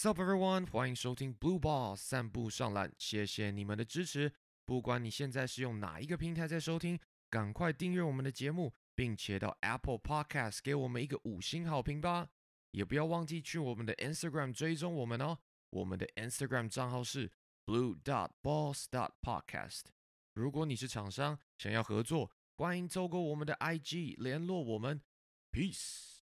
[0.00, 4.32] Sup everyone，欢迎收听 Blue Ball 散步上篮，谢谢你们的支持。
[4.64, 12.28] 不管你现在是用哪一个平台在收听，赶快订阅我们的节目，并且到 Apple Podcast 给我们一个五星好评吧。
[12.70, 15.36] 也不要忘记去我们的 Instagram 追踪我们哦，
[15.70, 17.32] 我们的 Instagram 账号是
[17.66, 19.86] blue dot balls dot podcast。
[20.32, 25.02] 如果你是厂商，想要合作，欢迎透过我们的 IG 联络我们。
[25.50, 26.17] Peace。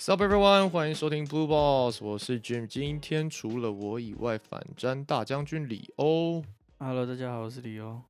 [0.00, 2.66] Sup everyone，欢迎收听 Blue Balls，我是 Jim。
[2.66, 6.42] 今天除了我以外，反战大将军李欧
[6.78, 8.00] Hello，大家好，我是李欧。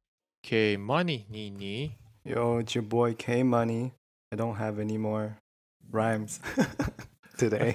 [0.41, 1.91] K Money 你你。
[2.23, 3.91] Yo, it's your boy K Money.
[4.31, 5.39] I don't have any more
[5.91, 6.37] rhymes
[7.37, 7.75] today.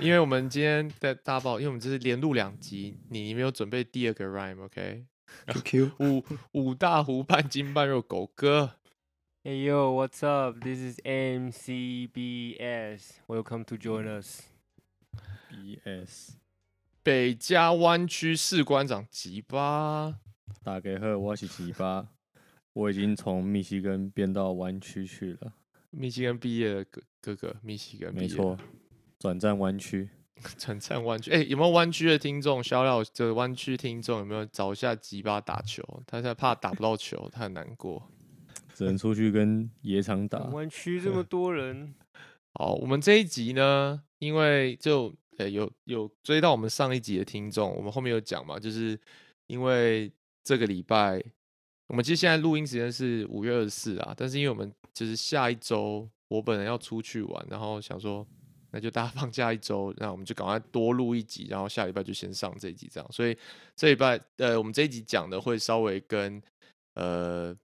[0.00, 5.04] 因为我们今天在大爆，因为我们这是连录两集，你没有准备第二个 rhyme，OK？.
[6.00, 8.70] 五五大湖半斤半肉狗哥
[9.48, 10.58] Hey yo, what's up?
[10.60, 11.60] This is MCBS.
[13.28, 14.42] Welcome to join us.
[15.52, 16.30] BS
[17.04, 20.16] 北加湾区士官长吉巴，
[20.64, 22.08] 打给贺，我是吉巴，
[22.74, 25.52] 我已经从密西根变到湾区去了，
[25.90, 28.58] 密西根毕业的哥哥哥，密西根毕业没错，
[29.16, 30.08] 转战湾区。
[30.58, 31.30] 转战湾区。
[31.30, 32.60] 哎、有没有湾区的听众？
[32.60, 35.84] 小廖这个湾区听众有没有找一下吉巴打球？
[36.04, 38.10] 他现在怕打不到球，他很难过。
[38.76, 40.38] 只能出去跟野场打。
[40.50, 41.94] 湾区这么 多人，
[42.52, 49.00] 好，我们这一集呢，因为就呃有有追到我们上一集的听众，我们后面有讲嘛，就是
[49.46, 50.12] 因为
[50.44, 51.24] 这个礼拜，
[51.86, 58.26] 我们其实现在录音时间是五月二十四啊，但是因为我们就是下一周我本人要出去玩，然后想说
[58.72, 63.34] 那就大家放假一周，那我们就赶快多录一集，然后下礼拜就先上这一集这样，所以
[63.74, 66.42] 这礼拜呃我们这一集讲的会稍微跟
[66.92, 67.56] 呃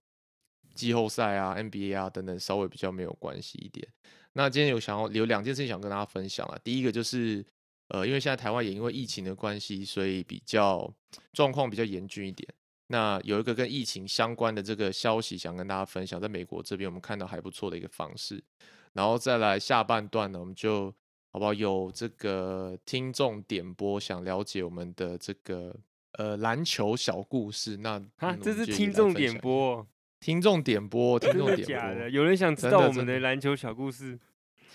[0.73, 3.87] 季后赛啊、NBA 啊等等稍微比较没有关系一点。
[4.33, 6.57] 那今天有想要有两件事情想跟大家分享啊。
[6.63, 7.45] 第一个就是，
[7.89, 10.91] 呃，因为现在台湾也因为疫情的关系，所以比较
[11.33, 12.47] 状况比较严峻一点。
[12.87, 18.43] 那有一个跟疫情相关的这个消息想跟大家分享，在美国这边我们看到还不错的一个方式。
[18.93, 20.93] 然后再来下半段呢，我们就
[21.31, 25.75] 好不好有这个听众点播，想了解我们的这个
[26.13, 27.77] 呃篮球小故事。
[27.77, 29.87] 那啊嗯，这是听众点播哦，
[30.23, 32.09] 听众点播，听众点播假的？。
[32.09, 34.17] 有人想知道我们的篮球小故事？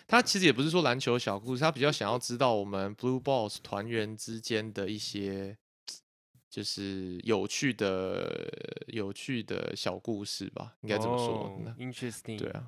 [0.07, 5.57] 他其实也不是说篮球小故事，他比较想要知道我们 Blue Balls 团员之间的一些
[6.51, 8.47] 就是有趣的、
[8.89, 11.59] 有趣的小故事吧，应该这么说。
[11.79, 12.39] ，interesting。
[12.39, 12.67] 对啊，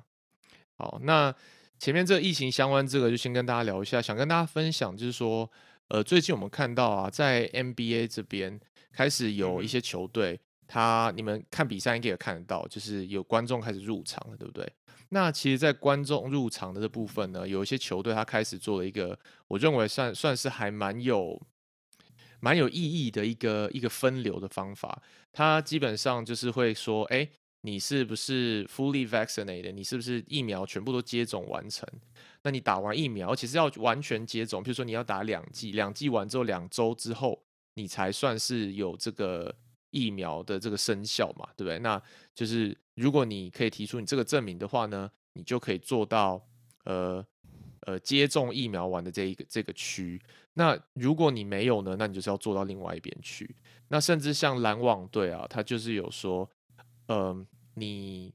[0.77, 1.31] 好，那
[1.77, 5.47] 前面这个疫情相关这个就先跟大家聊一下，想跟大家分享，就是说，
[5.89, 8.59] 呃，最近我们看到啊，在 NBA 这边
[8.91, 10.39] 开始有一嗯些球队，
[10.73, 14.65] 他你们看比赛应该也看得到，就是有观众开始入场了，对不对？
[15.09, 21.37] 那其实，在观众入场的这部分呢，有一些球队他开始做了一个，我认为算算是还蛮有
[22.39, 25.03] 蛮有意义的一个一个分流的方法。
[25.33, 27.27] 他基本上就是会说，哎，
[27.63, 29.73] 你是不是 fully vaccinated？
[29.73, 31.85] 你是不是疫苗全部都接种完成？
[32.43, 37.43] 那你打完疫苗，其实要完全接种，比如说你要打两剂，两剂完之后两周之后，
[37.73, 39.53] 你才算是有这个
[39.91, 41.79] 疫苗的这个生效嘛，对不对？
[41.79, 42.01] 那
[42.33, 46.45] 就是如果你可以提出你这个证明的话呢，你就可以做到
[46.85, 47.25] 呃
[47.81, 50.21] 呃接种疫苗完的这一个这个区。
[50.53, 53.55] 那如果你没有呢，那你就是要做到另外一边去。
[53.87, 56.49] 那甚至像篮网队啊，他就是有说，
[57.07, 58.33] 嗯、你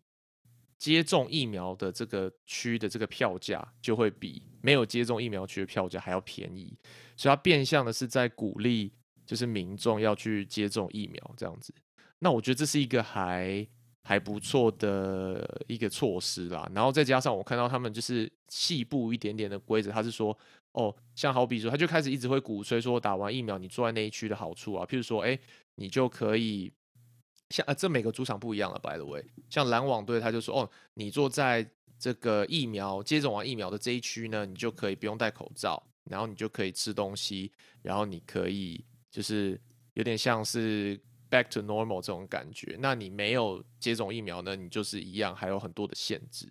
[0.79, 6.77] 接种疫苗的这个区的这个票价就会比没有接种疫苗区的票价还要便宜，
[7.17, 8.93] 所以它变相的是在鼓励
[9.27, 11.75] 就是民众要去接种疫苗这样子。
[12.21, 13.67] 那我觉得这是一个还
[14.03, 16.71] 还不错的一个措施啦。
[16.75, 20.37] 然后再加上我看到他们就是细部一点点的规则，他是说
[20.73, 25.39] 哦，像好比说，他就开始一直会鼓吹说打完疫苗你坐在那一区的好处啊，譬如说，哎，
[25.75, 26.73] 你就可以。
[27.51, 29.25] 像呃，这每个主场不一样了，by the way。
[29.49, 31.65] 像篮网队，他就说，哦，你坐在
[31.97, 35.81] 这个疫苗接种完疫苗的这一区呢，你就可以不用戴口罩，
[36.11, 37.53] 然后你就可以吃东西，
[37.83, 38.85] 然后你可以
[39.17, 39.59] 就是
[39.95, 40.95] 有点像是
[41.31, 42.77] back to normal 这种感觉。
[42.81, 46.47] 那你没有接种疫苗呢，你就是一样，还有很多的限制。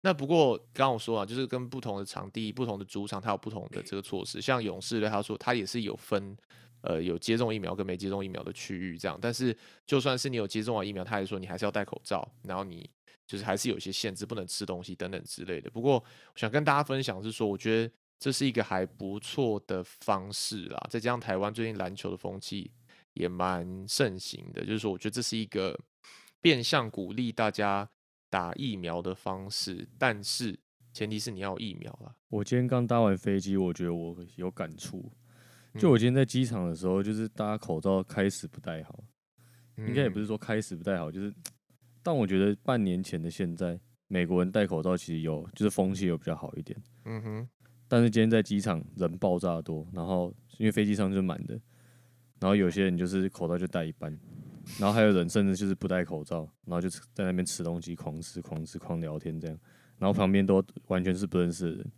[0.00, 4.40] 那不过刚刚我说啊，就是跟不同的场地、不同的主场，它有不同的这个措施。
[4.40, 6.34] 像勇士队，他说他也是有分，
[6.80, 9.18] 呃，有接种疫苗跟没接种疫苗的区域这样。
[9.20, 9.54] 但是
[9.86, 12.88] 就算是你有接种完疫苗，他还说你还是要戴口罩，然后你
[13.26, 15.68] 就是还是有一些限制，不能吃东西等等之类的。
[15.68, 20.86] 不过我想跟大家分享是说，我觉得这是一个还不错的方式啦。
[20.90, 22.70] 再加上台湾最近篮球的风气
[23.12, 25.78] 也蛮盛行的，就是说我觉得这是一个
[26.40, 27.88] 变相鼓励大家
[28.28, 30.58] 打疫苗的方式，但是
[30.92, 32.14] 前提是你要有疫苗啦。
[32.28, 35.12] 我今天刚搭完飞机，我觉得我有感触。
[35.78, 39.04] 就我嗯今天在机场的时候，就是大家口罩开始不戴好，
[39.76, 41.34] 应该也不嗯是说开始不戴好，就是，
[42.02, 43.78] 但我觉得半年前的现在，
[44.08, 46.82] 美国人戴口罩其实有就是风气有比较好一点。
[47.04, 47.48] 嗯哼，
[47.88, 51.54] 但是今天在机场人爆炸多，然后因为飞机上就是满的，
[52.40, 54.10] 然后有些人就是口罩就戴一半，
[54.78, 59.58] 然后还有人甚至就是不戴口罩，然后就在那边吃东西，狂吃狂吃狂聊天这样，
[59.98, 61.92] 然后旁边都完全是不认识的人，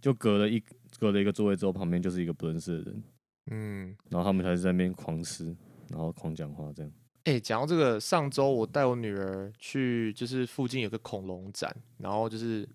[0.00, 0.62] 就隔了一
[0.98, 3.02] 隔了一个座位之后，旁边就是一个不认识的人，
[3.50, 5.56] 嗯，然后他们才是在那边狂吃，
[5.88, 6.92] 然后狂讲话这样。
[7.24, 12.68] 哎、讲到这个，上周我带我女儿去，就是附近有个恐龙展，然后就是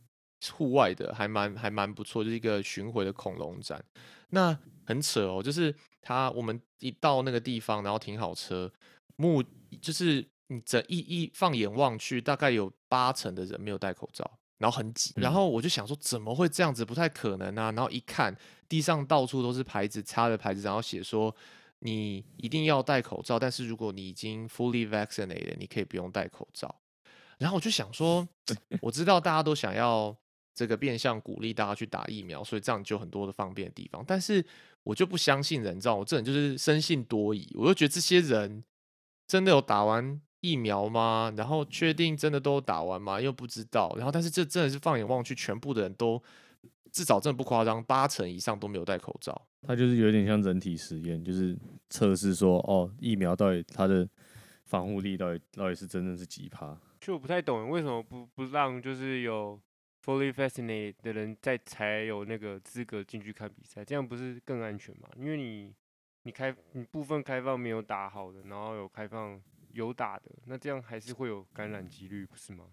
[0.52, 3.84] 户外的，还蛮还蛮不错，就是一个巡回的恐龙展。
[4.30, 8.72] 那很扯哦，就是他我们一到那个地方，然后停好车，
[9.16, 9.44] 目
[9.82, 15.14] 就是你整一一放眼望去，大概有八成的人没有戴口罩，然后很挤。
[15.16, 16.86] 然嗯后我就想说，怎么会这样子？
[16.86, 17.72] 不太可能啊！
[17.72, 18.36] 然后一看，
[18.70, 21.36] 地上到处都是牌子，插的牌子，然后写说。
[21.82, 26.74] 你一定要戴口罩，但是如果你已经 fully vaccinated，你可以不用戴口罩。
[27.38, 28.28] 然后我就想说，
[28.82, 30.18] 我知道大家都想要
[30.58, 34.04] 这个变相鼓励大家去打疫苗，所以这样就有很多的方便的地方。
[34.08, 34.44] 但是
[34.82, 38.64] 我就不相信人，你知道，我这人就是生信多疑，我就觉得这些人
[39.28, 41.32] 真的有打完疫苗吗？
[41.38, 43.22] 然后确定真的都打完吗？
[43.22, 43.94] 又不知道。
[43.98, 46.20] 然后，但是这真的是放眼望去，全部的人都
[46.92, 49.40] 至少真的不夸张，八成以上都没有戴口罩。
[49.62, 51.56] 他就是有点像人体实验，就是
[51.92, 54.10] 测试说哦，疫苗到底它的
[54.66, 56.76] 防护力到底到底是真的是几趴？
[57.00, 59.60] 就我不太懂为什么不不让就是有
[60.08, 65.10] fully vaccinated 的人在才有那个资格进去看比赛，这样不是更安全吗？
[65.18, 65.74] 因为你
[66.24, 69.38] 你开你部分开放没有打好的，然后有开放
[69.74, 72.64] 有打的，那这样还是会有感染几率，不是吗？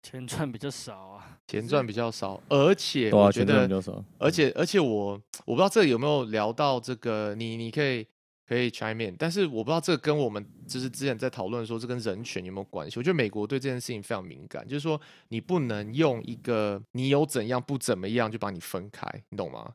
[0.00, 1.40] 钱赚比较少啊。
[1.48, 3.68] 钱赚比较少，而且我觉得。
[4.16, 8.06] 而且而且我我不知道这个有没有聊到这个，你你可以
[8.48, 12.98] 可以 chime in，但是我不知道这个跟我们就是之前在讨论说这跟人权有没有关系？
[12.98, 14.98] 我觉得美国对这件事情非常敏感，就是说
[15.28, 19.74] 你不能用一个你有怎样不怎么样就把你分开，你懂吗？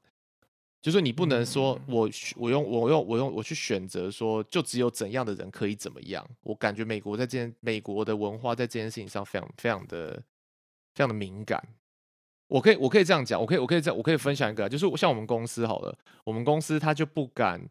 [0.81, 10.15] 就是你不能说我我用我用我用我去选择说就只有怎样的人可以怎么样，我感觉美国在这件美国的文化在这件事情上非常非常的
[10.95, 11.63] 非常的敏感。
[12.47, 17.61] 我可以，我可以这样讲，我可以，我可以这样，我可以分享一个啊，就是像我们公司好了，我们公司他就不敢，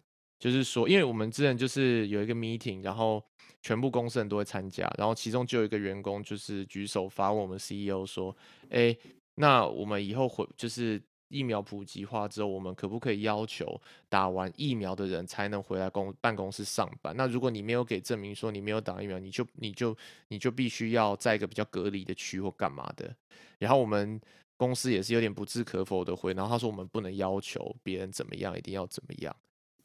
[0.42, 3.24] 就是说，因为我们之前就是有一个 meeting，然后
[3.60, 8.36] 全部公司人都会参加，然后其中就有一个员工就是举手发问我们 CEO 说，
[8.68, 8.96] 哎，
[9.36, 17.14] 那我们以后回就是疫苗普及化之后，我们可不可以要求打完疫苗的人才能回来公办公室上班？
[17.16, 19.96] 那如果你没有给证明说你没有打疫苗，你就你就
[20.26, 23.14] 你就必须要在一个比较隔离的区或干嘛的。
[23.60, 24.20] 然后我们
[24.56, 29.36] 公司也是有点不置可否的回，然后他说我们不能要求别人怎么样，一定要怎么样。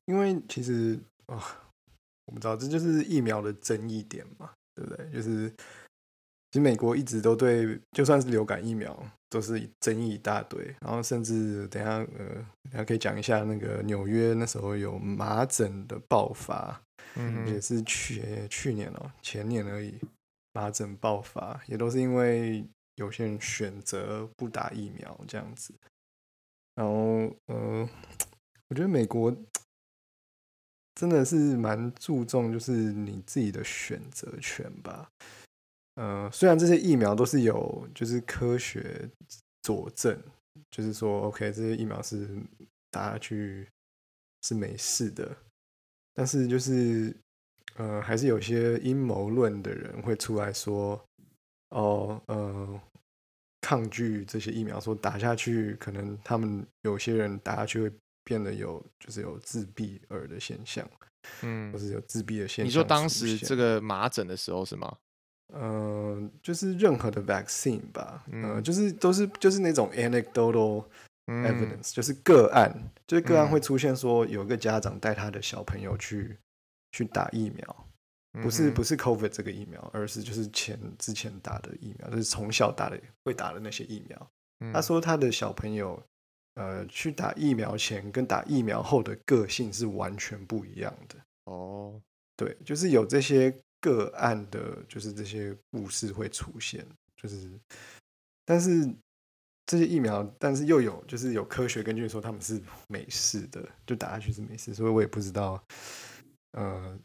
[0.08, 1.38] 因为其实啊、
[2.26, 5.12] 我不知道，这就是疫苗的争议点嘛，对不对？
[5.12, 8.98] 就是其实美国一直都对，就算是流感疫苗，
[9.30, 10.74] 都是争议一大堆。
[10.80, 12.26] 然后甚至等一下呃，
[12.64, 16.82] 等一下可以讲一下那个纽约那时候有麻疹的爆发，
[17.16, 19.94] 嗯也是去去年哦、前年而已，
[20.54, 22.66] 麻疹爆发也都是因为
[22.96, 25.74] 有些人选择不打疫苗这样子。
[26.76, 27.90] 然后呃，
[28.70, 29.36] 我觉得美国
[30.98, 35.08] 真的是蛮注重就是你自己的选择权吧。
[35.94, 39.08] 呃，虽然这些疫苗都是有就是科学
[39.62, 40.20] 佐证，
[40.72, 42.28] 就是说 OK 这些疫苗是
[42.90, 43.68] 打下去
[44.42, 45.38] 是没事的，
[46.16, 47.16] 但是就是
[47.76, 51.00] 呃，还是有些阴谋论的人会出来说，
[51.70, 52.82] 哦，呃，
[53.62, 57.92] 抗拒这些疫苗，说打下去可能他们有些人打下去会
[58.28, 60.86] 变得有就是有自闭儿的现象，
[61.44, 62.66] 嗯或是有自闭的现象。
[62.66, 64.98] 你说当时这，个麻疹的时候是吗？
[65.54, 70.84] 呃，就是任何的 vaccine 吧，呃，嗯就是都是就是那种 anecdotal
[71.28, 72.70] 嗯 evidence，、就是个案，
[73.08, 76.38] 就是个案会嗯出现说有一个家长带他的小朋友去
[76.92, 77.88] 去打疫苗，
[78.44, 84.18] 不是不是，COVID 这个疫苗，而是就是前之前打的疫苗，就是从小打的会打的那些疫苗。
[84.74, 86.04] 他嗯说他的小朋友，
[86.58, 91.16] 呃，去打疫苗前跟打疫苗后的个性是完全不一样的。
[91.46, 92.02] 哦，
[92.36, 96.84] 对，就是有这些个案的，就是这些故事会出现，
[97.16, 97.48] 就是，
[98.44, 98.92] 但是
[99.68, 105.64] 这些疫苗，但是又有就是有科学根据说他们是没事的，就打下去是没事，所以我也不知道，
[106.54, 106.98] 呃，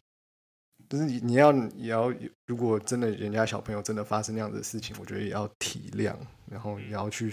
[0.88, 2.10] 就是你你要也要，
[2.46, 6.16] 如果真的人家小朋友真的发生那样的事情，我觉得也要体谅，
[6.50, 7.30] 然后也要去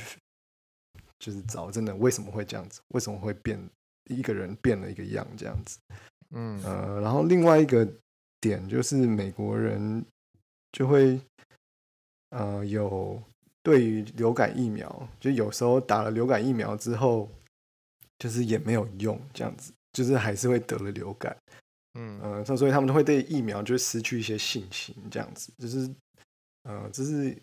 [1.20, 3.60] 就是找真的为什么会这样子，为什么会变
[4.06, 5.78] 一个人变了一个样这样子。
[6.32, 7.88] 嗯呃，然后另外一个
[8.40, 10.06] 点就是美国人
[10.72, 11.20] 就会
[12.30, 13.22] 呃有
[13.64, 17.30] 对于流感疫苗，就有时候打了流感疫苗之后，
[18.18, 21.36] 就是也没有用，这样子，就是还是会得了流感。
[21.96, 25.90] 嗯呃，所所以他们会对疫苗就失去一些信心，这样子，就是
[26.64, 27.36] 呃，这是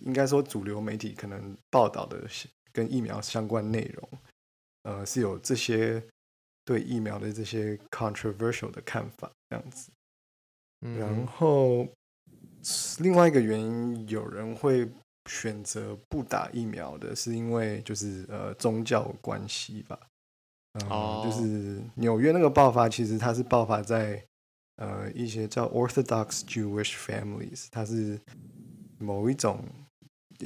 [0.00, 2.24] 应该说主流媒体可能报道的
[2.72, 4.08] 跟疫苗相关内容，
[4.82, 6.02] 呃，是有这些
[6.64, 9.90] 对疫苗的这些 controversial 的看法，这样子。
[10.80, 11.88] 然嗯后
[12.98, 14.88] 另外一个原因，有人会
[15.30, 19.98] 选择不打疫苗的，是因为就是呃宗教关系吧。
[20.72, 24.22] 嗯、哦就是纽约那个爆发，其实它是爆发在
[24.76, 28.20] 呃一些叫 Orthodox Jewish families，它是
[29.04, 29.62] 某一种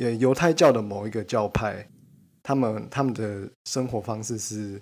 [0.01, 1.89] 呃犹太教的某一个教派，
[2.43, 4.81] 他们他们的生活方式是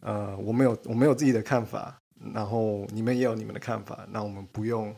[0.00, 1.98] 呃我们有我们有自己的看法，
[2.34, 4.94] 然后你们也有你们的看法，那我们不用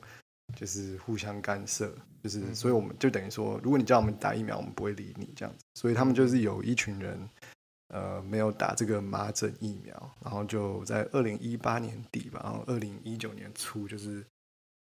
[0.57, 1.91] 就是互相干涉，
[2.23, 7.29] 就是嗯所以我们就等于说，如果你叫我们打疫苗，我们不会理你这样子，所以他们就是有一群人。
[7.93, 14.25] 呃，没有打这个麻疹疫苗，然后就在二零一八年底吧，然后二零一九年初就是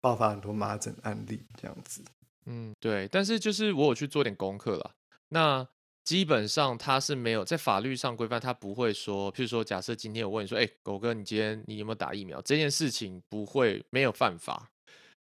[0.01, 2.01] 爆发很多麻疹案例这样子。
[2.47, 4.95] 嗯，对，但是就是我有去做点功课了。
[5.29, 5.67] 那
[6.05, 12.41] 基本上它是没有在法律上规范，它不会说，譬如说，假设今天我问你说，哎，狗哥，你今天你有没有打疫苗？
[12.43, 14.71] 这件事情不会没有犯法。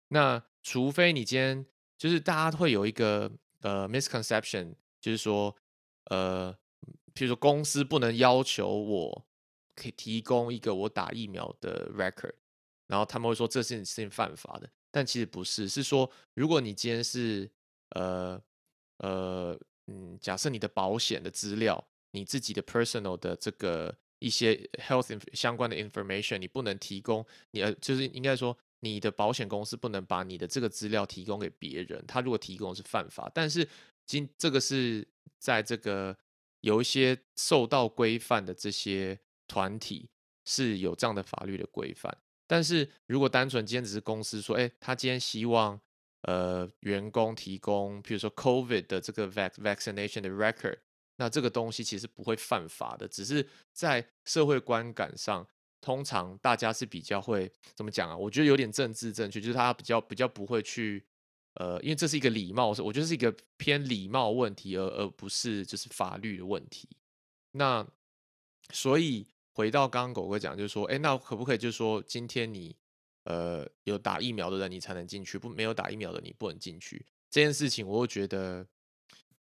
[0.09, 1.67] 那除非你今天
[1.99, 5.55] 就是大家会有一个呃 misconception，就是说
[6.07, 6.51] 呃，
[7.15, 9.27] 譬如说公司不能要求我
[9.75, 12.33] 可以提供一个我打疫苗的 record，
[12.87, 17.51] 然后他们会说这件事情犯法的，但其实不是，是说如果你今天是
[17.97, 18.41] 呃
[18.99, 19.59] 呃
[19.89, 33.67] 嗯，假设你的保险的资料，你自己的 personal 的这个一些 health 相关的 information，你不能提供，你呃就是应该说你的保险公司不能把你的这个资料提供给别人，他如果提供是犯法，但是
[34.07, 35.09] 今这个是
[35.39, 36.17] 在这个
[36.61, 39.19] 有一些受到规范的这些
[39.49, 40.09] 团体
[40.45, 42.17] 是有这样的法律的规范。
[42.53, 45.81] 但是如果单纯今天只是公司说，哎，他今天希望
[46.25, 50.77] 呃员工提供，譬如说 COVID 的这个 vac vaccination 的 record，
[51.17, 55.49] 那这个东西其实不会犯法的，只是在社会观感上，
[55.81, 58.15] 通常大家是比较会怎么讲啊？
[58.15, 61.03] 我觉得有点政治正确，就是他比较比较不会去
[61.55, 66.87] 呃，因为这是一个礼貌，我觉得是一个偏礼貌问题，而而不是就是法律的问题。
[67.53, 67.89] 那
[68.71, 72.75] 所以回到刚刚狗哥讲，就是说，哎，那可不可以就是说，今天你
[73.25, 77.07] 呃有打疫苗的人，你才能进去；不没有打疫苗的，你不能进去。
[77.31, 78.67] 这件事情，我会觉得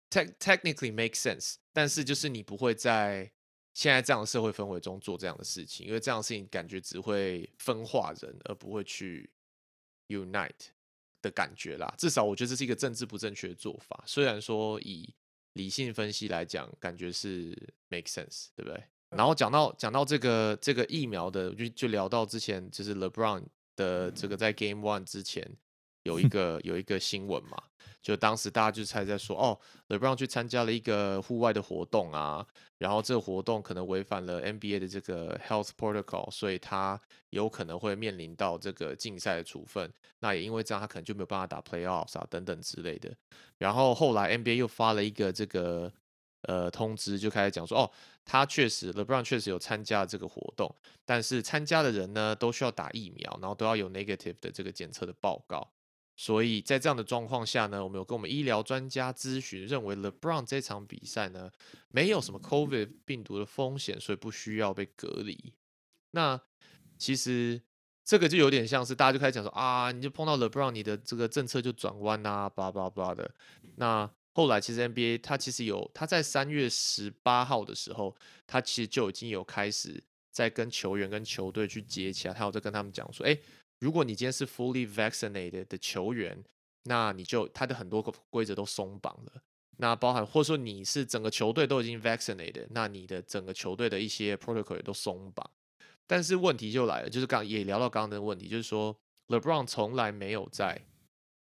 [0.09, 3.31] tech technically make sense，但是就是你不会在
[3.73, 9.29] 现在这样的社会氛围中做这样的事情，因为这样的事情感觉只会分化人，而不会去
[10.07, 10.67] unite
[11.21, 11.93] 的感觉啦。
[11.97, 14.03] 至少我觉得这是一个政治不正确的做法。
[14.05, 15.13] 虽然说以
[15.53, 17.57] 理性分析来讲，感觉是
[17.89, 18.83] make sense，对不对？
[19.15, 23.43] 然后讲到讲到这个这个疫苗的，就就聊到之前就是 LeBron
[23.75, 25.49] 的这个在 Game One 之前
[26.03, 27.57] 有一个有一个新闻嘛，
[28.01, 32.45] 就当时大家就猜在说，哦，LeBron 去参加了一个户外的活动啊，
[32.77, 39.89] 然后这个活动可能违反了 NBA 的这个 Health Protocol，所以他有可能会面临到这个竞赛的处分。
[40.19, 43.15] 那也因为这样，他可能就没有办法打 Playoffs 啊等等之类的。
[43.57, 45.91] 然后后来 NBA 又发了一个这个
[46.43, 47.91] 呃通知，就开始讲说，哦，
[48.23, 50.73] 他确实 LeBron 确实有参加这个活动，
[51.05, 55.71] 但是参加的人呢都需要打疫苗，然后都要有 negative 的这个检测的报告。
[56.15, 61.49] 所以在这样的状况下呢，我们有跟我们医疗专家咨询，认为 LeBron 这场比赛呢
[61.89, 65.53] 没有什么 COVID 病毒的风险，所以不需要被隔离。
[66.11, 66.39] 那
[66.99, 67.59] 其实
[68.03, 73.33] 这个就有点像是大家就开始讲说啊，你就碰到 LeBron，你的这个政策就转弯啊，叭叭叭的。
[73.77, 83.37] 那后来其实 NBA 他其实有，他在三月十八号的时候，他其实就已经有开始在跟球员跟球队去接洽，他有在跟他们讲说，哎。
[83.79, 86.41] 如果你今天是 fully vaccinated 的球员，
[86.83, 89.43] 那你就他的很多个规则都松绑了。
[89.75, 95.51] 那包含或者说你是整个球队都已经 vaccinated，那你的整个球队的一些 protocol 也都松绑。
[96.07, 98.95] 但是问题就来了，就是刚也聊到刚刚的问题，就是说
[99.27, 100.81] LeBron 从来没有在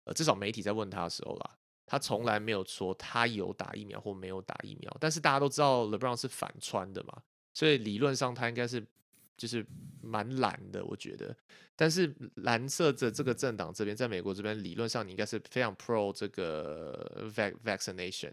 [0.04, 1.58] 呃至少媒体在问他的时候啦，
[1.90, 4.96] 他从来没有说他有打疫苗或没有打疫苗。
[5.00, 7.20] 但是大家都知道 LeBron 是反穿的嘛，
[7.52, 8.80] 所以理论上他应该是
[9.36, 9.66] 就是
[10.00, 11.36] 蛮懒的，我觉得。
[11.74, 18.32] 但是蓝色的这个政党这边，在美国这边理论上你应该是非常 pro 这个 vac vaccination，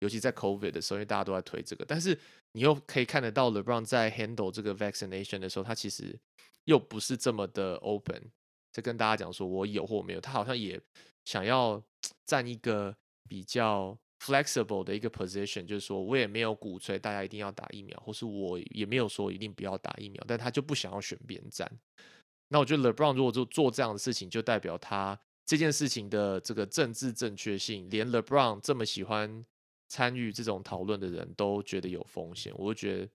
[0.00, 1.86] 尤其在 COVID 的时候，因为大家都在推这个。
[1.86, 2.18] 但是
[2.52, 6.14] 你又可以看得到 LeBron 在 handle 这个 vaccination 的时候，他其实
[6.64, 8.30] 又不是这么的 open，
[8.70, 10.78] 在跟大家讲说我有或没有，他好像也
[11.24, 11.82] 想要
[12.26, 12.96] 占一个
[13.28, 21.70] 比较 flexible 的一个 position，就是说我也没有鼓吹大家一定要打疫苗，或是我也没有说一定不要打疫苗，但他就不想要选边站。
[22.48, 29.44] 那我觉得 LeBron 如果做做这样的事情，就代表他这件事情的这个政治正确性，连 LeBron 这么喜欢
[29.88, 33.08] 参与这种讨论的人都觉得有风险，我就觉得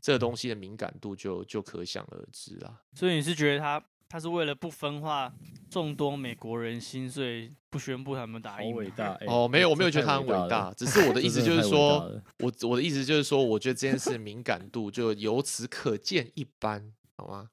[0.00, 2.82] 这东西的敏感度就就可想而知啦。
[2.94, 3.82] 所以你是觉得他
[4.14, 5.34] 他是为了不分化
[5.68, 9.12] 众多美国人心，所以不宣布他们打好疫苗伟大！
[9.14, 17.48] 哎哦，没有，我没有觉得他很伟大，只是我的意思就是说我我的意思就是说，我觉得这件事敏感度就由此可见一斑，好吗？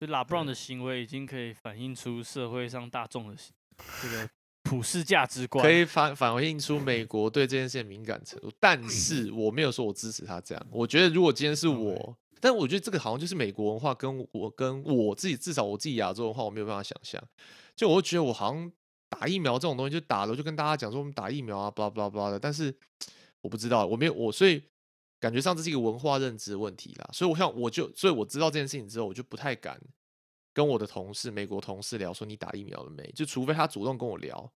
[0.00, 3.36] 就拉布朗的行为已经可以反映出社会上大众的
[4.00, 4.26] 这个
[4.62, 5.60] 普世价值观。
[5.62, 10.66] 可以反反映出美国对这件事的敏感程度，但是我没有说我支持他这样。
[10.70, 17.22] 我觉得如果今天是我，但我觉得这个好像就是美国文化跟我跟我自己，至少我自己亚洲文化，我没有办法想象。
[17.76, 18.72] 就我会觉得我好像
[19.08, 22.38] 打疫苗这种东西，就打了就跟大家讲说我们打疫苗啊，巴拉巴拉巴拉的。
[22.38, 22.74] 但是
[23.42, 24.62] 我不知道，我没有我，所以
[25.18, 27.10] 感觉上这是一个文化认知的问题啦。
[27.12, 29.80] 所以我想我就，所以我知道这件事情之后，我就不太敢
[30.52, 34.52] 跟我的同事、美国同事聊说你打疫苗了没，就除非他主动跟我聊。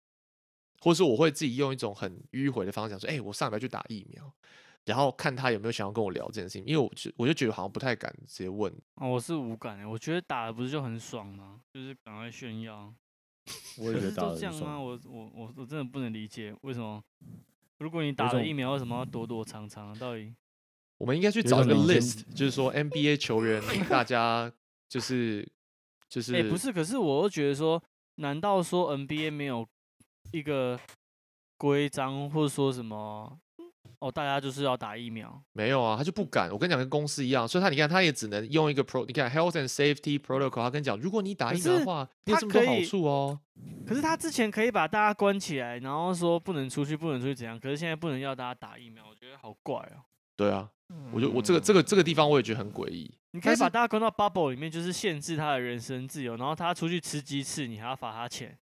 [0.82, 4.32] 或是我会自己用一种很迂回的方式讲说，哎、我上礼拜去打疫苗，
[4.84, 8.72] 然后看他有没有想要跟我聊这件事情，因为我就我就觉得好像不太敢直接问。
[8.94, 11.60] 哦，我是无感的，我觉得打了不是就很爽吗？
[11.72, 12.92] 就是赶快炫耀。
[13.78, 14.78] 我也觉得这样吗？
[14.78, 17.02] 我我我我真的不能理解为什么，
[17.78, 19.99] 如果你打了疫苗，为什么要躲躲藏藏？
[19.99, 20.32] 到底
[20.99, 24.52] 我们应该去找一个 list，就是说 NBA 球员 大家
[24.88, 25.49] 就是
[26.08, 27.82] 就是，哎、不是，可是我又觉得说，
[28.16, 29.66] 难道说 NBA 没有
[30.32, 30.78] 一个
[31.56, 33.40] 规章，或者说什么？
[34.00, 35.40] 哦，大家就是要打疫苗。
[35.52, 36.50] 没有啊，他就不敢。
[36.50, 43.41] 我跟你讲，跟公司一样，所以他你看，他也只能用一个 pro，你看 health and safety protocol，他跟你讲，如果你打疫苗的话，你有他这么多好处哦。
[43.86, 47.60] 可是他之前可以把大家关起来，然后说不能出去，不能出去怎样？
[47.60, 50.02] 可是现在不能要大家打疫苗，我觉得好怪哦。
[50.34, 50.71] 对啊，
[51.13, 53.13] 我就我这个这个这个地方我也觉得很诡异。
[53.32, 58.58] 你可以把大家关到 bubble 里面，就是限制他的人身自由，然后他出去吃鸡翅，你还要罚他钱。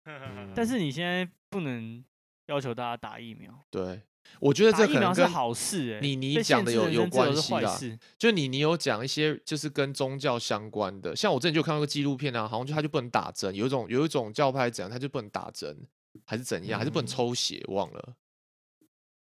[0.54, 2.02] 但是你现在不能
[2.46, 4.00] 要求大家打疫苗，对，
[4.40, 7.78] 我觉得打疫苗是这可能跟好事哎、你你讲的有有关系啦。
[8.18, 15.76] 就你你有讲一些就是跟宗教相关的，像我之前就看到个纪录片啊，好像就他就不能打针，有一种有一种教派怎样，他就不能打针，
[16.26, 18.14] 还是怎样，还是不能嗯抽血，忘了。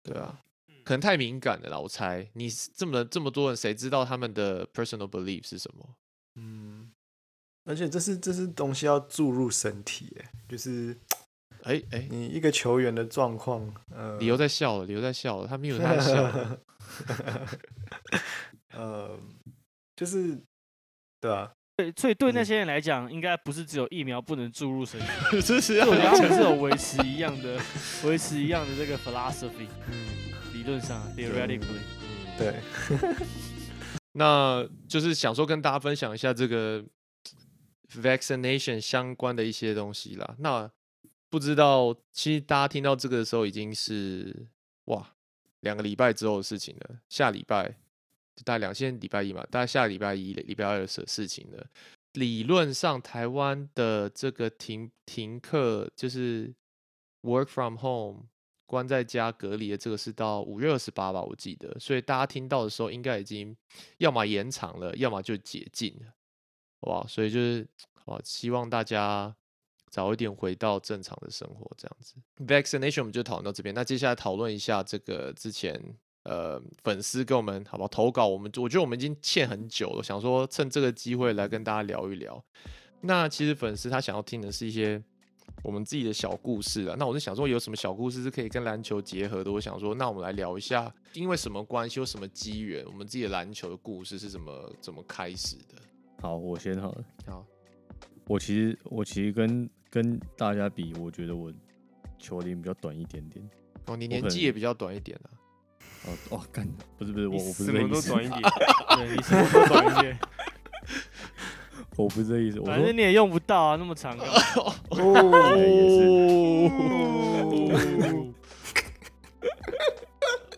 [0.04, 2.30] 对啊，嗯可能太敏感了啦，我猜。
[2.34, 5.96] 你这么这么多人，谁知道他们的 personal belief 是什么？
[6.36, 6.92] 嗯，
[7.64, 10.96] 而且这是这是东西要注入身体，哎，就是
[11.66, 16.60] 哎哎，你一个球员的状况，呃，理由在笑了，理由在笑了，他没有在笑了。
[18.74, 19.20] 呃，
[19.96, 20.40] 就是
[21.20, 25.08] 对啊，对，所以对那嗯些人来讲，应该不是只有疫苗不能注入身体，
[25.42, 27.60] 这是要我觉 是有维持一样的、
[28.04, 30.08] 维持一样的这个 philosophy，嗯
[30.54, 31.82] 理论上 theoretically。
[32.38, 32.54] 对，
[34.12, 36.84] 那就是想说跟大家分享一下这个
[37.94, 40.36] vaccination 相关的一些东西啦。
[40.40, 40.70] 那
[41.36, 44.48] 不知道，其实大家听到这个的时候已经是
[44.86, 45.06] 哇
[45.60, 46.98] 两个礼拜之后的事情了。
[47.10, 47.68] 下礼拜
[48.38, 51.68] 就大概两现在礼拜一嘛，大概下礼拜一、礼拜二的事事情了。
[52.14, 56.56] 理论上，台湾的这个停停课就是
[57.24, 58.28] work from home
[58.66, 63.54] 关在家隔离的这个是到五月二十八吧，我记得，所以大家听到的时候应该已经
[63.98, 66.14] 要么延长了，要么就解禁了，
[66.80, 67.08] 好吧？
[67.10, 67.68] 所以就是
[68.06, 69.36] 好吧，希望大家
[69.96, 72.16] 早一点回到正常的生活，这样子。
[72.46, 75.82] Vaccination 我们就讨论到这边，那接下来讨论一下这个之前
[76.24, 82.44] 呃粉丝跟我们好不好投稿，我们我觉得我们已经欠很久了，想说趁这个机会来跟大家聊一聊。
[83.00, 85.02] 那其实粉丝他想要听的是一些
[85.64, 86.96] 我们自己的小故事啊。
[87.00, 89.50] 那我就想说，有什么小故事是可以跟篮球结合的？
[89.50, 95.82] 我想说，那我们来聊一下，因为什么关系，有什么机缘，我们自己的篮球的故事是怎么怎么开始的？
[96.22, 97.06] 好，我先好了。
[97.28, 97.46] 好，
[98.28, 101.52] 我其实我其实跟跟大家比，我觉得我
[102.18, 103.48] 球龄比较短一点点。
[103.86, 105.30] 哦，你年纪也比较短一点啊。
[106.08, 108.42] 哦哦，干，不是不是，我我不是什么这意思，都短一点，
[108.98, 110.20] 对，你什么都短一点，
[111.98, 112.60] 我不是这意思。
[112.60, 114.34] 我反正你也用不到啊，那么长干嘛。
[115.54, 116.74] 哎也是哦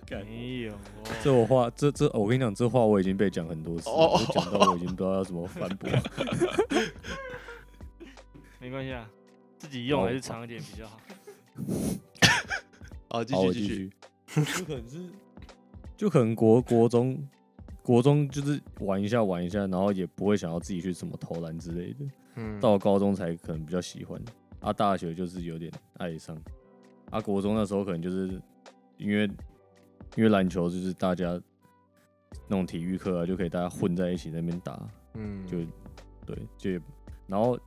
[0.05, 0.77] 干没有哦，
[1.23, 5.89] 这我话，这这我跟你讲，这话我已经被讲很多次我讲到我已经不知道要怎么反驳。
[8.59, 9.09] 没关系啊，
[9.57, 10.99] 自己用哦还是长一点比较好。
[13.09, 13.91] 好，继好，续继续。
[14.35, 14.57] 我继续。
[14.57, 15.09] 就可能是，
[15.95, 17.27] 就可能国国中，
[17.81, 22.05] 国中就是玩一下玩一下，然后也不会想要自己去什么投篮之类的。
[22.35, 24.21] 嗯，到了高中才可能比较喜欢，
[24.59, 26.37] 啊，大学就是有点爱上，
[27.09, 28.41] 啊，国中那时候可能就是
[28.97, 29.29] 因为
[30.15, 31.39] 因为篮球就是大家
[32.47, 35.57] 那种体育课啊，就可以大家混在一起在那边打，嗯，就
[36.25, 36.81] 对，就也
[37.27, 37.57] 然后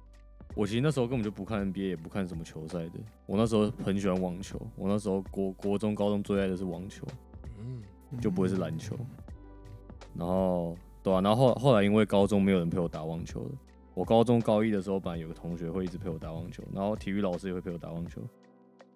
[0.54, 3.00] 我其实那时候根本就不看 NBA，也不看什么球赛的。
[3.26, 7.06] 我那时候很喜欢网球，我那时候国国中、高中最爱的是网球，
[7.58, 7.82] 嗯
[8.20, 8.96] 就不会是篮球。
[10.14, 13.50] 然后对啊，然后后后来因为高中没有人陪我打网球了，
[13.94, 18.20] 我高中高一的时候本来有个同学会一直陪我打网球，然后体育老师也会陪我打网球，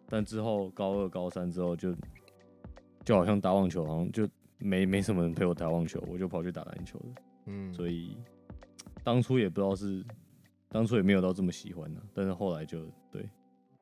[0.08, 1.94] 但之后高二、高三之后就
[3.04, 7.22] 就好像打网球好像就没没什么人陪我打网球，我就跑去打篮球了。
[7.46, 8.16] 嗯，所以
[9.04, 10.04] 当初也不知道是，
[10.74, 13.24] 当初也没有到这么喜欢呢、但是后来就对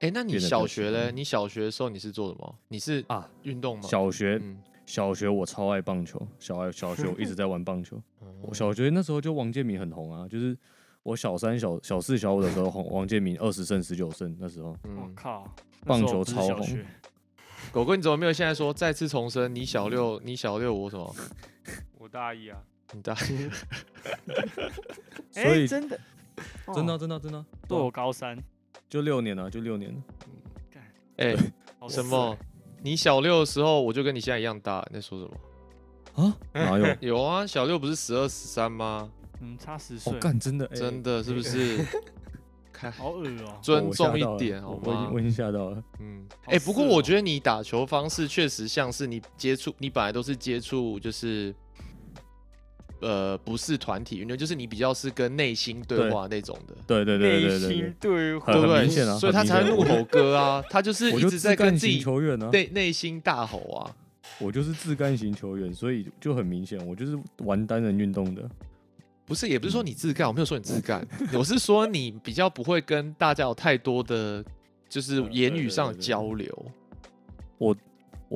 [0.00, 1.10] 哎，那你小学嘞？
[1.10, 2.58] 你小学的时候你是做什么？
[2.68, 3.82] 你是啊，运动吗？
[3.88, 7.96] 小学、嗯，小学我超爱棒球，小爱小学我 一直在玩棒球。
[8.42, 10.54] 我哦小学那时候就王建民很红啊，就是
[11.02, 15.50] 我小三、小小四、小五的时候，红 王建民二十胜、十九胜，那时候我嗯，靠，
[15.86, 16.78] 棒球超红
[17.72, 19.54] 狗哥，你怎么没有现在说再次重申？
[19.54, 21.14] 你小六，你小六，我什么？
[21.98, 23.48] 我大一啊，你大一
[25.40, 25.98] 所以真的
[26.74, 28.36] 真的真的啊真的啊，对我高三，
[28.88, 30.02] 就六年了，就六年了。
[31.16, 31.36] 哎
[31.78, 32.36] 好什么？
[32.82, 36.24] 你小六的时候我就跟你现在一样大，你在说什么？
[36.24, 36.36] 啊？
[36.52, 36.96] 哪有？
[37.00, 39.10] 有啊，小六不是十二十三吗？
[39.40, 41.84] 嗯，差十岁我，干，真的，哎真的是不是？
[42.72, 43.58] 看好恶哦。
[43.62, 45.20] 尊重一点好吗我我已经我？
[45.20, 45.82] 已经吓到了。
[46.00, 51.54] 嗯，好哎、不过色哦我觉得你打球方式确实像是你接触，你本来都是接触就是，
[53.02, 58.82] 呃，不是团体运动，就是你比较是跟内心对对话那种的，对对对内对对对心，对话很对不对？
[58.82, 63.94] 明显啊所以他才会怒吼哥啊，他就是我一直在跟自己球员呢，内内心大吼啊。
[64.38, 68.42] 我就是自干型球员，所以就很明显，我就是玩单人运动的。
[69.24, 74.44] 不是，也不是说你自干，我没有说你自干，我是说你比较不会跟大家有太多的，
[74.88, 76.66] 就是呃言语上的对对对交流。
[77.58, 77.76] 我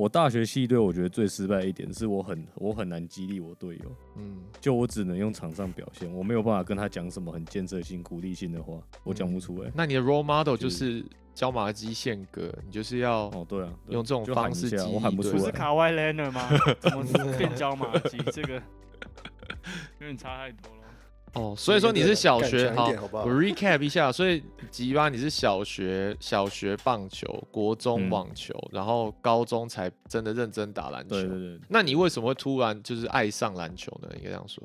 [0.09, 9.71] 大学系队，我觉得最失败一点是我很我很难激励我队友，嗯，就我只能用场上表现，我没有办法跟他讲什么很建设性、鼓励性的话，我讲不出来。
[9.73, 15.37] 那你的 role model 就就是是教马基宪哥，你就是要哦，对啊，用这种方式一下激励对我喊不出来。
[15.37, 16.49] 不是卡外 Leonard 吗？
[16.81, 18.17] 怎么变椒麻鸡？
[18.31, 18.53] 这个
[19.99, 20.86] 有点差太多了。
[21.33, 31.09] 哦，所以说你是小学好我 recap 一下，所以吉巴你是小学小学棒球，国中嗯网球，然后高中才真的认真打篮球。
[31.09, 34.09] 对对对，那你为什么会突然就是爱上篮球呢？
[34.17, 34.63] 应该这样说。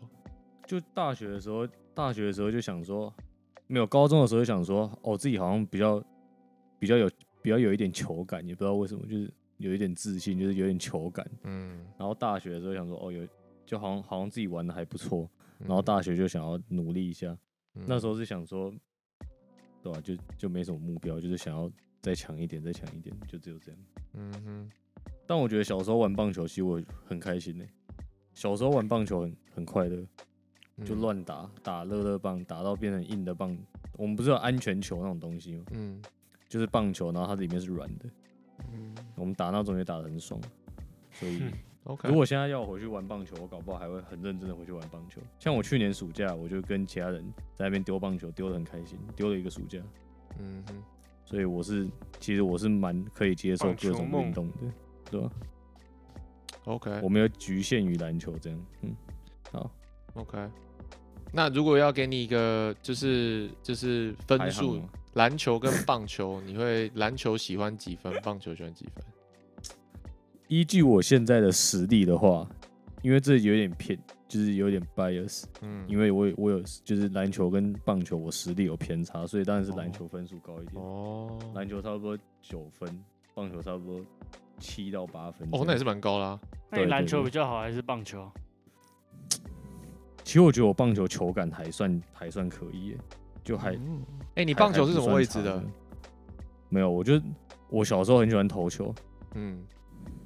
[0.66, 3.12] 就大学的时候，大学的时候就想说，
[3.66, 6.02] 没有高中的时候就想说，哦，自己好像比较
[6.78, 7.10] 比较有
[7.42, 11.28] 比较有一点球感，也不知道为什么，就是有一点自信，就是有点球感。
[11.42, 13.26] 嗯，然后大学的时候想说，哦，有
[13.66, 15.28] 就好像好像自己玩的还不错，嗯
[15.66, 17.36] 然后大学就想要努力一下。
[17.86, 18.72] 那时候候是想说，
[19.82, 21.70] 对吧、就就没什么目标，就是想要
[22.00, 23.80] 再强一点，再强一点，就只有这样。
[24.14, 24.70] 嗯哼，
[25.26, 27.64] 但我觉得小时候玩棒球，其实我很开心呢、
[28.34, 29.96] 小时候玩棒球很很快乐，
[30.84, 33.56] 就嗯，乱打，打乐乐棒，打到变成硬的棒。
[33.96, 35.64] 我们不是有安全球那种东西吗？
[35.72, 36.02] 嗯
[36.48, 38.10] 就是棒球，然后它里面是软的，
[38.72, 40.38] 嗯我们打那种也打得很爽。
[41.12, 41.42] 所以，
[41.84, 42.08] ，OK。
[42.08, 45.20] 如果现在要我回去玩棒球，我搞不好还会很认真的回去玩棒球。
[45.38, 49.78] 像我去年暑假，我就跟其他人在那边丢棒球，丢的很开心，丢了一个暑假。
[50.38, 50.82] 嗯哼，
[51.24, 51.86] 所以我是，
[52.18, 54.54] 其实我是蛮可以接受各种运动的，
[55.10, 55.30] 对吧、
[56.64, 58.96] OK 我没有局限于篮球这样，嗯，
[59.50, 59.70] 好
[60.14, 60.38] ，OK。
[61.34, 64.82] 那如果要给你一个就是就是分数
[65.14, 69.04] 篮球跟棒球，你会篮球喜欢几分，棒球喜欢几分？
[70.52, 72.46] 依据我现在的实力的话，
[73.00, 84.04] 因为这有点偏，就是有点 bias，嗯，因为我有我有就是篮球跟棒球我实力有偏差，所以当然是篮哦球分数高一点，哦篮球差不多九分，棒球差不多
[84.58, 85.48] 七到八分。
[85.52, 85.84] 哦，那也是。
[85.84, 86.38] 蛮高啦。
[86.68, 88.30] 那你篮球比较好还是棒球？
[90.22, 92.98] 其实我觉得我棒球球感还算还算可以耶，
[93.42, 93.74] 就还
[94.34, 95.64] 哎，你棒球是什么位置的差？
[96.68, 97.18] 没有，我就
[97.70, 98.94] 我小时候很喜欢投球，
[99.34, 99.64] 嗯，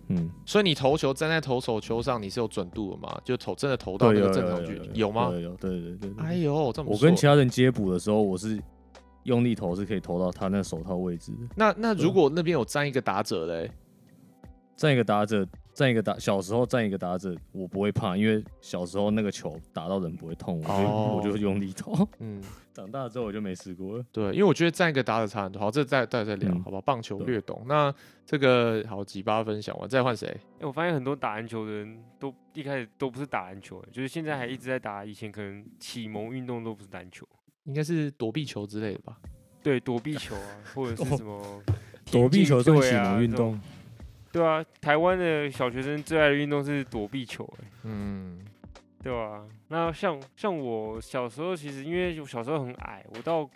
[0.09, 3.21] 嗯，所以你投球站在投手球上，你是有准度的吗？
[3.25, 5.41] 就投真的投到对，那个正常距离，有吗有？
[5.41, 6.25] 有，对对对对。
[6.25, 8.63] 哎呦，这么我跟其他人接捕的时候，我是
[9.25, 11.39] 用力投是可以投到他那手套位置的。
[11.57, 13.71] 那那如果那边有站一个打者嘞，
[14.77, 15.45] 站一个打者，
[15.77, 22.09] 站一个打，小时候站一个打者，我不会怕，因为小时候那个球打到人不会痛，我就、 我就哦用力投。
[22.19, 24.05] 嗯， 长大之后我就没试过了。
[24.11, 25.61] 对，因为我觉得站一个打者差很多。
[25.61, 26.81] 好，这再待会再聊，嗯好吧？
[26.81, 27.63] 棒球略懂。
[27.69, 30.27] 那这个好几八分享完，再换谁？
[30.61, 37.29] 哎、我发现很多打篮球的人都一开始都不是打篮球、欸，就是现在还一直在打，以前可能启蒙运动都不是篮球，
[37.65, 39.19] 应该是躲避球之类的吧？
[39.63, 41.63] 对，躲避球啊，或者是什么
[42.11, 43.61] 躲避球算启蒙运动，
[44.37, 48.45] 对啊，台湾的小学生最爱的运动是躲避球、欸，嗯，
[49.03, 53.49] 对吧、那像像我小时候，其实因为我小时候很矮，我到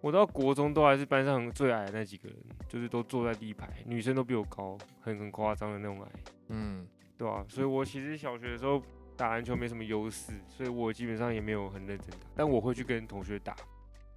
[0.00, 6.08] 我到国中都还是班上最矮的那几个人，就是都坐在第一排，女生都比我高，很很夸张的那种矮，
[6.48, 6.86] 嗯，
[7.18, 8.82] 对吧、所以我其实小学的时候
[9.18, 13.54] 打篮球没什么优势，所以我基本上也没有很认真打，但我会去跟同学打，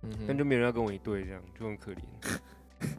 [0.03, 1.99] 嗯但就没人要跟我一队，这样就很可怜。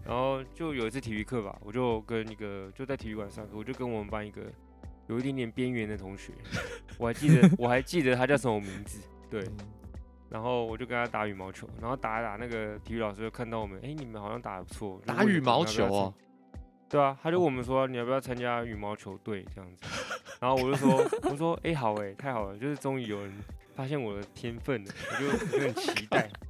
[0.05, 4.43] 然后就有一次体育课吧，我就跟一个就在体育馆上课，我就跟我们班一个
[5.09, 6.33] 有一点点边缘的同学，
[6.99, 9.59] 我还记得我还记得他叫什么名字，对，嗯。
[10.31, 16.15] 然后我就跟他打羽毛球，然后打一打，那个体育老师就看到我们，哎，你们好像打得不错，打羽毛球哦，
[16.89, 19.85] 对啊，他就问我们说你要不要参加羽毛球队这样子，
[20.39, 23.33] 然后我就说我说哎、好哎、太好了，就是终于有人
[23.75, 26.31] 发现我的天分了，我就我就很期待，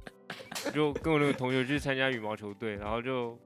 [0.73, 3.37] 就跟我那个同学去参加羽毛球队，然后就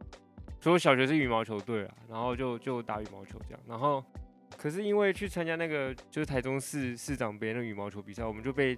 [0.60, 4.04] 所以我小学是羽毛球队啊，然后就就打羽毛球这样，然后
[4.58, 8.78] 可是因为去参加那个就是台中市市长杯那个羽毛球比赛，我们就被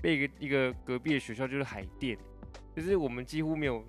[0.00, 2.16] 被一个一个隔壁的学校就是海淀，
[2.74, 3.84] 就是我们几乎没有。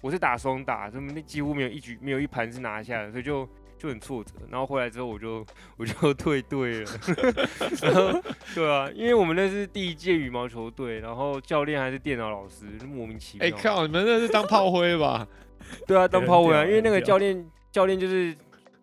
[0.00, 3.44] 我是打双打，他们那几乎没有一局没有一盘是拿下的，所以就
[3.78, 4.32] 就很挫折。
[4.50, 6.90] 然后回来之后我就我就退队了，
[7.82, 8.20] 然后
[8.54, 13.46] 对啊，因为我们那是第一届羽毛球队，然后教练还是电脑老师，就莫名其妙。
[13.46, 15.26] 哎靠，你们那是当炮灰吧？
[15.86, 18.34] 对啊，当炮灰啊，因为那个教练教练就是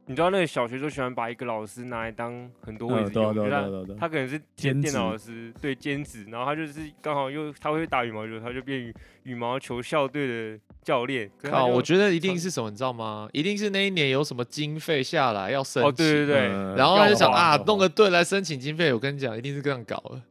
[0.07, 3.67] 你知道那个小学都喜欢把一个老师拿来当很多位置用，就他
[3.99, 11.29] 他可能是兼电电脑老师，对兼职，然后他就是刚好又他会打羽毛球，他就变羽羽毛球校队的教练。
[11.41, 13.27] 靠，我觉得一定是什么，你知道吗？
[13.33, 18.93] 一定是那一年有什么经费下来要申哦，对对请对，嗯然后他就想啊，弄个队来申请经费。
[18.93, 20.21] 我跟你讲，一定是这样搞的。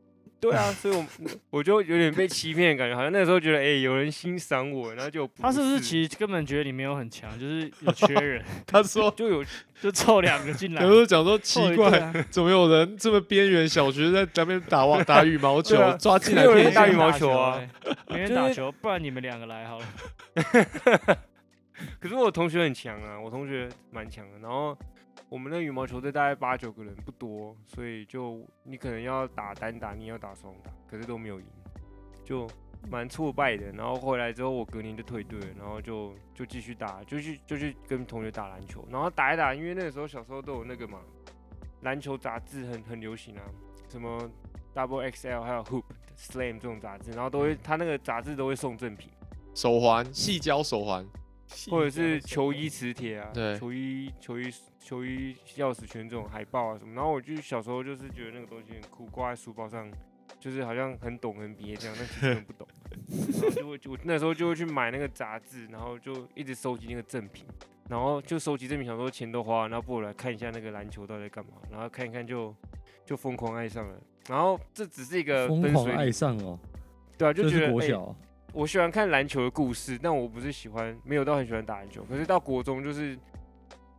[0.50, 1.04] 对啊，所以我
[1.58, 9.44] 我就有点被欺骗的感觉，好像那个时候觉得哎、有人欣赏我，然后就他是不是是其实根本觉得你没有很强，就是有缺人， 他说，就有
[9.80, 10.88] 就凑两个进来有。
[10.90, 19.86] 时候讲说奇怪怎么有人这么边缘小学在那边打网打羽毛球啊，抓进来人打羽毛球啊欸，没人就是打球，不然你们两个来好了。
[21.98, 24.38] 可是我同学很强啊，我同学蛮强的。
[24.40, 24.78] 然后
[25.34, 31.46] 我们的羽毛球队大概八九个人，不多，所以就你可能要打单打，你也要打双打，可是都没有赢，
[32.24, 32.48] 就
[32.88, 33.72] 蛮挫败的。
[33.72, 38.86] 然后回来之后，我隔年就退队了，然后就就继续打，就去就去跟同学打篮球。
[38.88, 41.00] 然后打一打，因为那个时候小时候都有那个嘛，
[41.80, 43.42] 篮球杂志很很流行啊，
[43.88, 44.30] 什么
[44.72, 45.82] Double XL 还有 Hoop
[46.16, 49.10] Slam 这种杂志，然后都会他那个杂志都会送赠品。
[49.52, 51.04] 手环，细胶手环，
[51.68, 54.48] 或者是球衣磁铁啊，对球衣、球衣、
[54.84, 56.94] 球衣钥匙圈这种海报啊什么。
[56.94, 59.90] 然后我就小时候就是觉得那个东西很酷，挂在书包上，
[60.38, 62.68] 就是好像很懂很别这样，但其实不懂。
[63.56, 67.46] 然后就我那时候就会去买那个杂志，然后就一直收集那个赠品，
[67.88, 72.54] 然后就收集赠品，想说钱都花了，然后不如来看一下那个篮球到底在干嘛，然后看一看就
[73.06, 73.96] 就疯狂爱上了。
[74.28, 76.58] 然后这只是一个疯狂爱上哦，
[77.18, 78.16] 对啊，就觉得哎是国小哦，
[78.52, 82.04] 我喜欢看篮球的故事，但我不是喜欢，没有到很喜欢打篮球。
[82.04, 83.18] 可是到国中就是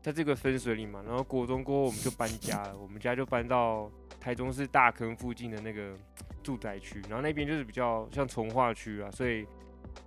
[0.05, 3.89] 在这个分水岭嘛，然后国中过后我们就搬家了，我们家就搬到
[4.19, 5.97] 台中市大坑附近的那个
[6.43, 9.47] 住宅区，然后那边就是比较像从化区啊，所以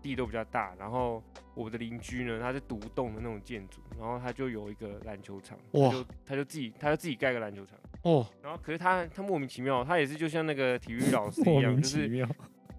[0.00, 0.72] 地都比较大。
[0.78, 1.20] 然后
[1.52, 7.76] 我的邻居呢，他是独栋的那种建筑，然后他就有一个篮球场，他就他就自己他就自己盖个篮球场。
[8.02, 12.28] 哦，然后可是他他莫名其妙，他也是就像那个体育老师一样，就是。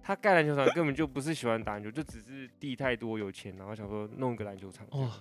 [0.02, 4.88] 他盖篮球场根本就不是喜欢打篮球，就只是地太多有钱，然后想说弄一个篮球场。
[4.92, 5.12] 哇，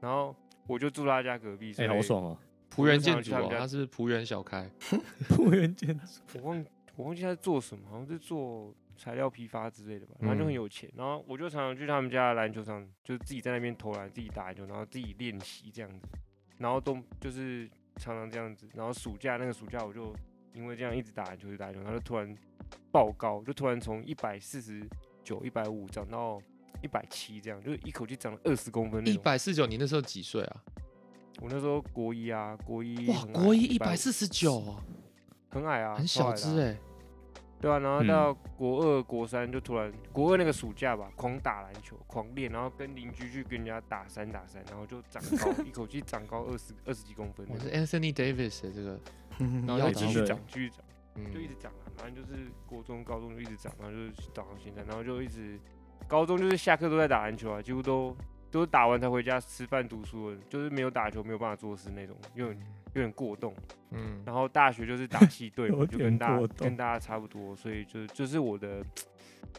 [0.00, 0.34] 然后
[0.66, 2.38] 我就住他家隔壁，所哎，以好爽啊！
[2.74, 4.68] 仆人建筑哦，我就想去他们家他是仆人小开，
[5.36, 6.64] 不原建筑， 我忘
[6.96, 10.90] 我忘记他是做什么，好像是做材料批发之类的吧，反正就嗯很有钱。
[10.96, 16.06] 然后我就常常去他们家的篮球场，就是自己在那边投篮，自己打篮球，然后自己练习这样子。
[16.58, 18.68] 然后都就是常常这样子。
[18.74, 20.14] 然后暑假那个暑假我就
[20.54, 22.32] 因为这样一直打篮球，一直打篮球，然后就突然
[22.92, 24.80] 爆高，就突然从一百四十
[25.24, 26.40] 九、一百五涨到
[26.82, 29.16] 一百七，这样就是一口气长了二十公分一。
[29.18, 30.62] 百四九，你那时候几岁啊？
[31.40, 34.76] 我那时候国一啊，国一哇，国一一百四十九，
[35.50, 36.76] 很矮啊，很小只哎。
[37.60, 49.00] 对啊，然后嗯到国二、国三就突然国二那个暑假吧，狂打篮球，狂练，然后跟邻居去跟人家打三打三，然后就长高， 一口气长高二十二十几公分我是，Anthony Davis 的这个，
[49.66, 50.78] 然后要继续长，继续长。
[51.32, 55.58] 就一嗯直长啊，反正就是国中、高中就一直长，然后就是长到现在，然后就一直
[56.08, 58.16] 高中就是下课都在打篮球啊，几乎都
[58.50, 63.54] 都是打完才回家吃饭读书的，就是没有打球没有办法做事那种，有点有点过动。
[63.90, 68.84] 嗯，然后大学就是打系队嘛， 就跟大跟大家差不多，所以就就是我的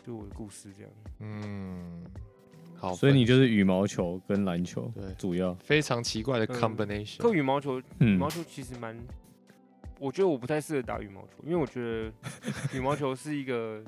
[0.03, 0.91] 就我的故事这样。
[1.19, 2.03] 嗯，
[2.77, 5.13] 好，所以你就是羽毛球跟篮球对。
[5.17, 5.53] 主要。
[5.55, 6.55] 非常奇怪的嗯。
[6.60, 8.97] combination，扣羽毛球，羽嗯毛，球其实蛮，
[9.99, 12.12] 我觉得我不太适合打羽毛球，因为我觉得
[12.73, 13.81] 羽毛球是一个，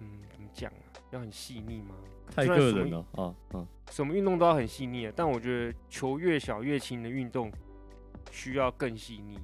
[0.00, 0.83] 嗯，怎么讲啊，
[1.14, 1.94] 要很细腻吗？
[2.34, 3.66] 太个人了啊啊！
[3.90, 7.52] 什么运动都要很细腻啊，但我觉得球越小越轻的运动
[8.30, 9.38] 需要更细腻。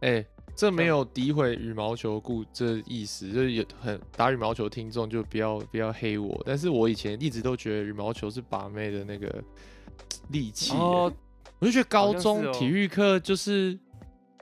[0.00, 0.24] 哎、
[0.54, 6.42] 这没有诋毁羽毛球故这意思，就是有很打羽毛球听众就不要不要黑我。
[6.44, 9.42] 但是我以前一直都觉得羽毛球是把妹的那个
[10.28, 11.10] 利器耶、哦，
[11.58, 13.78] 我就觉得高中体育课就是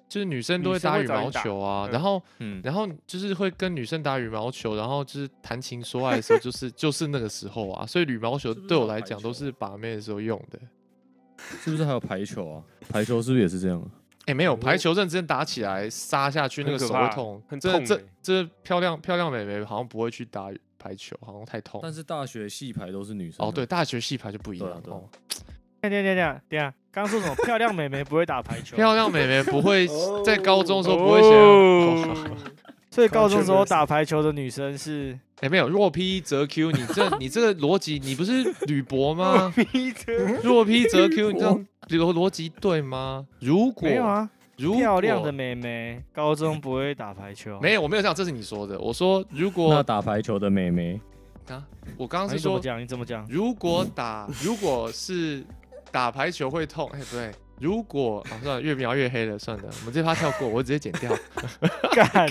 [0.08, 10.58] 就是女生都会打羽毛球啊，嗯然后嗯，然后就是会跟女生打羽毛球，然后就是谈情说爱的时候，就是就是那个时候啊，所以羽毛球对我来讲都是把妹的时候用的。
[11.62, 12.62] 是不是还有排球啊？
[12.88, 13.88] 排球是不是也是这样啊？
[14.26, 21.80] 哎、没有排球认真打起来杀下去，那个手会痛，很这这痛欸这漂亮漂亮美眉好像不会去打排球，好像太痛。
[21.82, 25.08] 但是大学系排都是女生啊哦，对，，大学系排就不一对啊对啊样哦。
[25.82, 27.35] 等一下等一下等下，刚刚说什么？
[27.44, 32.26] 漂亮美眉不会打排球，漂亮美眉不会哦在高中的时候不会想要，哦
[32.90, 39.52] 所以高中时候打排球的女生是哎、没有若 P 则 Q，你这 你这个逻辑，你不是吕博吗？
[40.42, 43.26] 若 P 则 Q，你这样逻逻辑对吗？
[43.40, 44.30] 如果没有啊？
[44.57, 48.78] 如漂亮的妹妹高中不会打排球，没有，我没有这样，这是你说的。
[48.78, 50.98] 我说如那果打排球的妹妹，
[51.48, 51.61] 啊，
[51.98, 52.80] 我刚刚啊是说你怎么讲？
[52.80, 53.26] 你怎么讲？
[53.28, 55.44] 如果打，如果是
[55.94, 57.30] 打排球会痛，哎、不对，
[57.61, 61.16] 如果啊，算了，越描越黑了，算了，我们这趴跳过，我直接剪掉。
[61.94, 62.28] 干，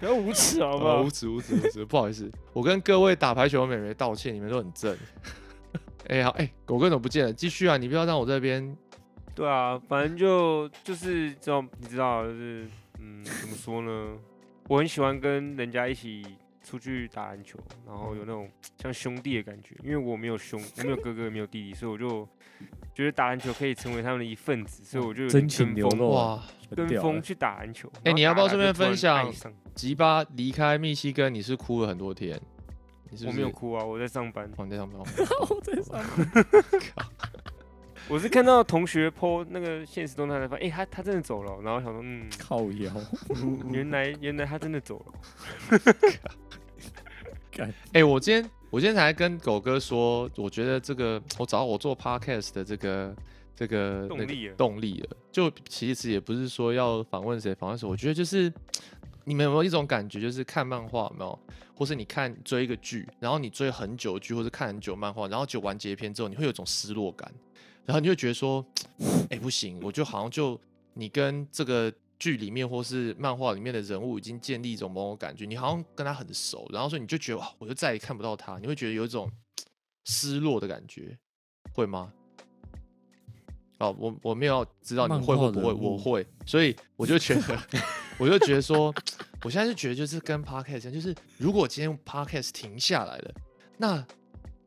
[0.00, 1.08] 不要无耻好不好哦无？
[1.08, 4.98] 耻无耻无耻，不好意思，我跟各位打排球的美眉道歉，你们都很正。
[6.08, 7.32] 哎、好，哎、狗哥怎么不见了？
[7.32, 8.76] 继续啊，你不要让我这边
[9.36, 12.66] 对啊，反正就就是这种，你知道，就是
[12.98, 14.18] 嗯，怎么说呢？
[14.66, 16.26] 我很喜欢跟人家一起
[16.62, 19.74] 出去打篮球，然后有那种像兄弟的感觉。
[19.82, 22.28] 因为我没有兄，我没有哥哥，也没有弟弟，所以我就
[22.94, 26.40] 觉得打篮球可以成为他们的一份子，所以我就真情跟风流露
[26.76, 27.90] 跟风去打篮球。
[28.04, 29.32] 哎你要不要顺便分享
[29.74, 32.40] 吉巴离开密西根，你是哭了很多天，
[33.10, 34.48] 你是不我是没有哭啊，我在上班。
[34.56, 35.00] 哦，你在上班。
[35.48, 35.98] 我在上
[38.10, 42.92] 我是看到同学 po 那个现实动态才发现，哎、他他真的走了，然后想说，嗯，靠腰，
[43.70, 45.12] 原来原来他真的走了。
[47.92, 53.14] 哎、我今天我今天才跟狗哥说，我觉得这个我找我做 podcast 的这个
[53.54, 54.54] 这个动力了。
[54.56, 55.16] 动力了。
[55.30, 58.52] 就其实也不是说要访问谁访问谁，我觉得就是
[59.24, 61.38] 你们有没有一种感觉，就是看漫画有没有，
[61.76, 67.30] 或是你看追一个剧，然后你追很久剧，或是看很久漫画，然后就完结篇之后，你会有一种失落感，
[67.90, 68.64] 然后你就觉得说，
[69.30, 70.56] 哎、不行，我就好像就
[70.94, 79.28] 你跟这个剧里面或是漫画里面的人物已经建立一种某种感觉，你好像跟他很熟，然后所以你就觉得哇，我就再也看不到他，你会觉得有一种
[80.04, 81.18] 失落的感觉，
[81.72, 82.12] 会吗？
[83.80, 87.58] 哦，我我没有要知道你会会或不会，我会，所以我就觉得，
[88.18, 88.94] 我就觉得说，
[89.42, 93.34] 我现在就觉得就是跟 podcast 一样，就是如果今天 podcast 停下来了，
[93.78, 94.06] 那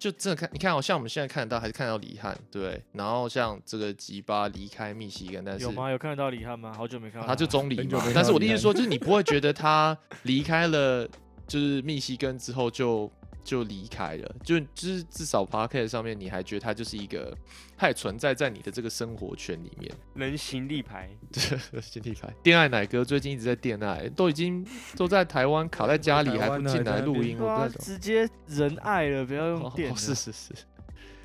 [0.03, 2.83] 就真的看，你看哦，像我们现在看得到，还是看到李翰，对？
[2.91, 5.89] 然后像这个吉巴离开密西根，但是有吗？
[5.89, 6.73] 有看得到李翰吗？
[6.75, 8.07] 好久没看到他就中离很久没。
[8.07, 11.07] 嘛但是我的意思说，就是你不会觉得他离开了，
[11.47, 13.09] 就是密西根之后就
[13.43, 17.35] 就离开了，就就是至少 p o d c a s t 上面你还觉得他就是一个，
[17.77, 19.91] 他也存在在你的这个生活圈里面。
[20.15, 27.83] 人形立牌，对，人形立牌，恋爱奶哥最近一直在恋爱，都已经都在台湾卡在家里，还不进还在那边来录音，我不知道。
[27.83, 29.61] 直接人爱了，不要用。
[29.61, 30.53] 哦是是是，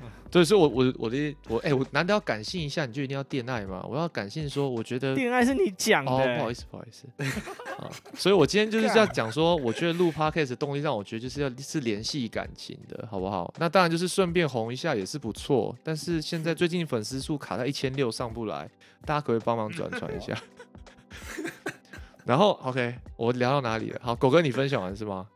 [0.31, 3.83] 对，所以我我我的我哎、我难得要感性一下，你就一定要恋爱吗？
[3.89, 7.07] 我要感性说，我觉得恋爱是你讲的、不好意思，不好意思。
[7.77, 13.51] 啊，所以我今天就是要讲说，我觉得录 podcast 的动力让我觉得就是要是联系感情的，好不好？
[13.57, 15.75] 那当然就是顺便红一下也是不错。
[15.83, 18.69] 但是现在最近粉丝数卡在一千六上不来，
[19.05, 20.37] 大家可不可以帮忙转传一下？
[22.23, 23.99] 然后 OK，我聊到哪里了？
[24.03, 25.27] 好，狗哥你分享完是吗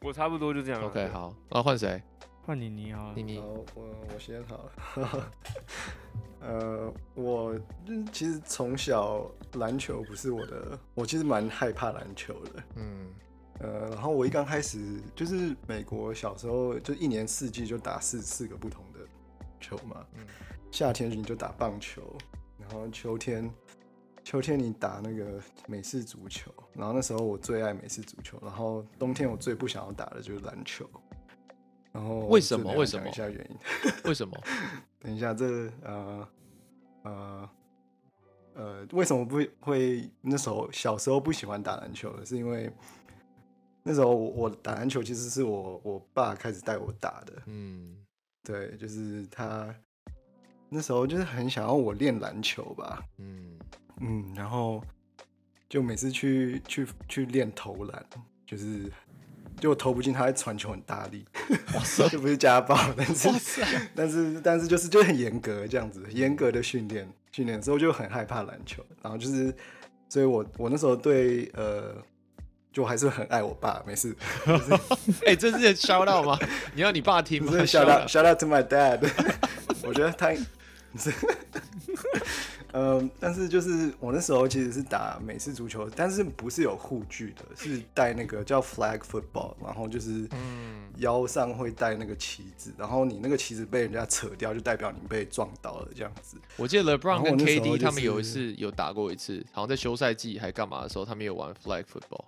[0.00, 0.82] 我差不多就这样。
[0.82, 2.02] ？OK，好，那换谁？
[2.44, 3.22] 换你你好了妮。
[3.22, 5.32] 妮好，我我先好了。
[6.42, 7.54] 呃，我
[7.86, 12.62] 嗯其实从小篮球不是我的，我其实蛮害怕篮球的。
[12.76, 13.06] 嗯
[13.60, 18.98] 呃，然后我一刚开始就是美国小时候就一年四季就打四四个不同的
[19.60, 20.26] 球嘛，嗯
[20.72, 22.02] 夏天你就打棒球，
[22.58, 23.48] 然后秋天
[24.24, 30.90] 秋天你打那个美式足球，然后那时候我最爱美式足球，然后冬天我最不想要打的就是篮球。
[31.92, 33.56] 然后为什么为什么讲一下原因？
[34.04, 34.34] 为什么？
[34.98, 36.28] 等一下，这呃
[37.02, 37.50] 呃
[38.54, 42.24] 呃，为什么不会那时候小时候不喜欢打篮球呢？
[42.24, 42.70] 是因为
[43.82, 47.96] 那时候我我打篮球其实是我我爸开始带我打的，嗯，
[48.44, 49.74] 对，就是他
[50.68, 53.58] 那时候就是很想要我练篮球吧，嗯，
[54.00, 54.82] 嗯，然后
[55.68, 58.06] 就每次去去去练投篮，
[58.46, 58.90] 就是
[59.60, 61.24] 就我投不进，他会传球很大力，
[62.10, 63.28] 就不是家暴，但是，
[63.94, 69.54] 但是但是就是就很严格这样子，严格的训练训练之后就很害怕篮球，然后就是，
[70.08, 71.94] 所以我我那时候对呃，
[72.72, 74.14] 就还是很爱我爸，没事，
[75.26, 76.38] 哎，这是 shout out 吗？
[76.74, 77.52] 你要你爸听吗？
[77.52, 78.98] 不是 shout out shout out to my dad，
[79.84, 80.32] 我觉得他
[82.72, 96.36] 是，嗯，但是就是我那时候其实是打美式足球，但是不是有护具的，是带那个叫 flag football，然后就是嗯腰上会带那个旗子，然后你那个旗子被人家扯掉，就代表你被撞倒了这样子。
[96.56, 102.24] 我记得 LeBron 跟 KD 就他们有一次有打过一次，好像在休赛季还干嘛的时候，他们有玩 flag football。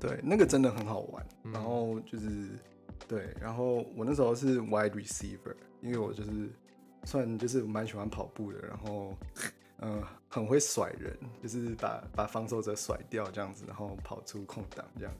[0.00, 1.26] 对，那个真的很好玩。
[1.44, 2.48] 嗯然后就是
[3.06, 6.30] 对，然后我那时候是 wide receiver，因为我就是
[7.04, 9.16] 算就是蛮喜欢跑步的，然后
[9.78, 15.14] 嗯、呃很会甩人，就是把把防守者甩掉这样子，然后跑出空档这样。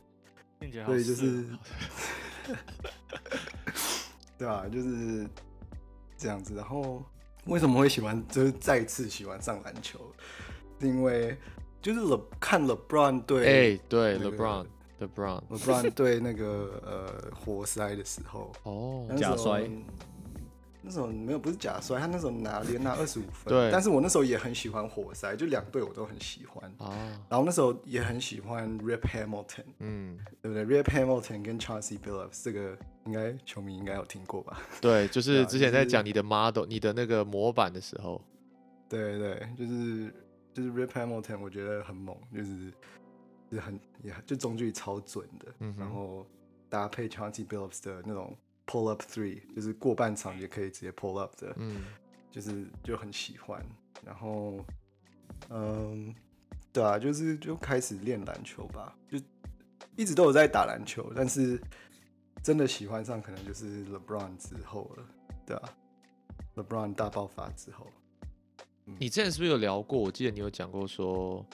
[0.60, 1.44] 听起来好所以就是，
[4.38, 5.28] 对吧、就是
[6.16, 6.54] 这样子。
[6.54, 7.04] 然后
[7.46, 9.98] 为什么会喜欢，就是再次喜欢上篮球，
[10.80, 11.36] 是因为
[11.82, 14.66] 就是 Le 看 LeBron 对哎，对那个，LeBron
[15.00, 19.68] LeBron，LeBron 对那个呃活塞的时候，哦假摔
[20.82, 23.52] 那时候没有不是假摔，他那时候拿连拿 二十五分。
[23.52, 26.72] 对但是我那时候也很喜欢活塞，就两队我都很喜欢。
[26.78, 26.92] 哦，
[27.28, 32.76] 然后那时候也很喜欢 Rip Hamilton，嗯，对不对？Rip Hamilton 跟 Chauncey Billups 这个
[33.06, 34.60] 应该球迷应该有听过吧？
[34.80, 38.20] 对， 就是啊之前在讲你的 model，你的那个模板的时候，
[38.88, 40.12] 对对，就是
[40.52, 42.70] 就是 Rip Hamilton，我觉得很猛，就是
[43.50, 46.26] 就是很也就中距离超准的，嗯然后
[46.68, 48.36] 搭配 Chauncey Billups 的那种
[48.72, 51.84] pull up three，就是过半场也可以直接 pull up 的，嗯，
[52.30, 53.62] 就是就很喜欢。
[54.02, 54.64] 然后
[55.50, 56.14] 嗯，
[56.72, 59.18] 对啊，就是就开始练篮球吧，就
[59.94, 61.60] 一直都有在打篮球，但是
[62.42, 65.06] 真的喜欢上可能就是 LeBron 之后了，
[65.44, 65.62] 对啊
[66.56, 67.86] ，LeBron 大爆发之后。
[68.84, 69.98] 你之前是不是有聊过？
[69.98, 71.46] 我记得你有讲过说，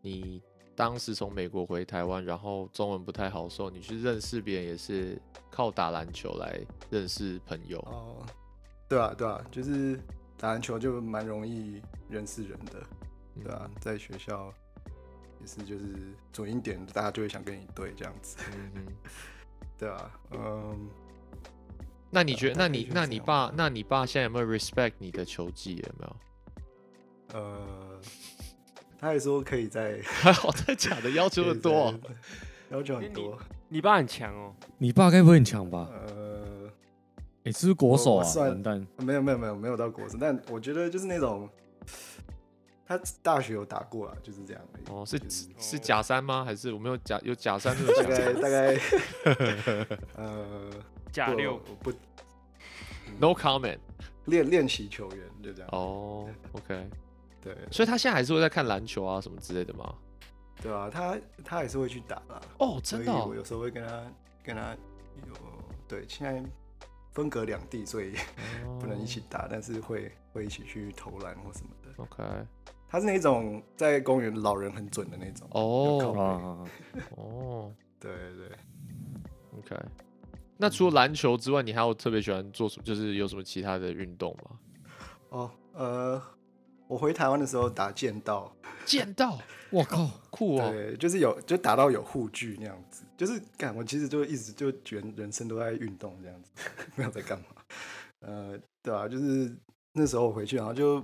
[0.00, 0.40] 你
[0.80, 5.20] 当时从美国回台湾，然后中文不太好的时候，你去认识别人也是
[5.50, 6.58] 靠打篮球来
[6.88, 7.78] 认识朋友。
[7.80, 8.24] 哦，
[8.88, 10.00] 对啊，对啊，就是
[10.38, 12.82] 打篮球就蛮容易认识人的，
[13.44, 14.50] 对啊，在学校
[15.38, 15.84] 也是就是
[16.32, 18.86] 准一点，大家就会想跟你对这样子，嗯哼，
[19.76, 20.88] 对啊，嗯，
[22.08, 25.76] 那你觉得，那你那你爸，那你爸现在有没有 respect 你的球技？
[25.76, 26.16] 有没有？
[27.32, 28.00] 呃，
[29.00, 31.10] 他还说可以在还好，真的假的？
[31.10, 31.94] 要求的多
[32.70, 33.38] 要求很多，
[33.68, 35.88] 你爸很强哦，你爸该不会很强吧？
[35.90, 36.70] 呃，
[37.44, 38.26] 哎，是不是国手啊？
[38.98, 41.48] 没有没有没有没有到国手，但我觉得就是那种。
[42.86, 44.82] 他大学有打过啊，就是这样而已。
[44.90, 46.44] 哦，是就是是假三吗？
[46.44, 50.70] 还是我没有假有假三这个大概大概 呃，
[51.12, 51.92] 假六不
[53.20, 53.78] No comment。
[54.24, 55.68] 练练习球员就这样。
[55.70, 56.88] 哦，OK，
[57.42, 59.94] 对所以他现在还是会在看篮球啊什么之类的吗？
[60.62, 62.40] 对啊，他他还是会去打啦。
[62.58, 64.02] 哦，真的哦、我有时候会跟他
[64.44, 64.76] 跟他
[65.26, 65.34] 有
[65.88, 66.42] 对，现在
[67.12, 68.14] 分隔两地，所以
[68.78, 71.90] 不能一起打，但是会会一起去投篮或什么的。
[71.96, 72.06] 哦。
[72.10, 72.22] OK，
[72.88, 75.48] 他是那种在公园老人很准的那种。
[75.52, 76.66] 哦
[77.16, 78.50] 哦对对
[79.58, 79.76] ，，OK。
[80.56, 82.84] 那除了篮球之外，你还有特别喜欢做什么？
[82.84, 84.58] 就是有什么其他的运动吗？
[85.30, 86.22] 哦呃，
[86.90, 88.52] 我回台湾的时候打剑道，
[88.84, 89.38] 剑道，
[89.70, 90.68] 我靠， 酷哦。
[90.72, 96.50] 对，就是有就打到有护具那样子，就是干我其实就一直就觉得人生都在运动这样子，
[96.96, 97.44] 没有在干嘛。
[98.22, 99.54] 呃，对啊，就是
[99.92, 101.00] 那时候我回去，然后就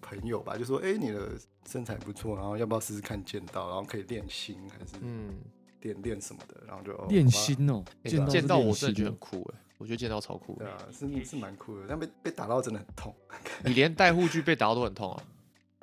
[0.00, 1.30] 朋友吧，就说：“哎、你的
[1.68, 3.68] 身材不错，然后要不要试试看剑道？
[3.68, 5.38] 然后可以练心还是嗯，
[5.82, 10.64] 练练什么的？”然后就哦练心哦，欸剑道剑道我真的觉得酷哎，我觉得剑道超酷的。
[10.64, 13.12] 对啊，是是蛮酷的，但被被打到真的很痛。
[13.66, 15.22] 你连戴护具被打到都很痛啊？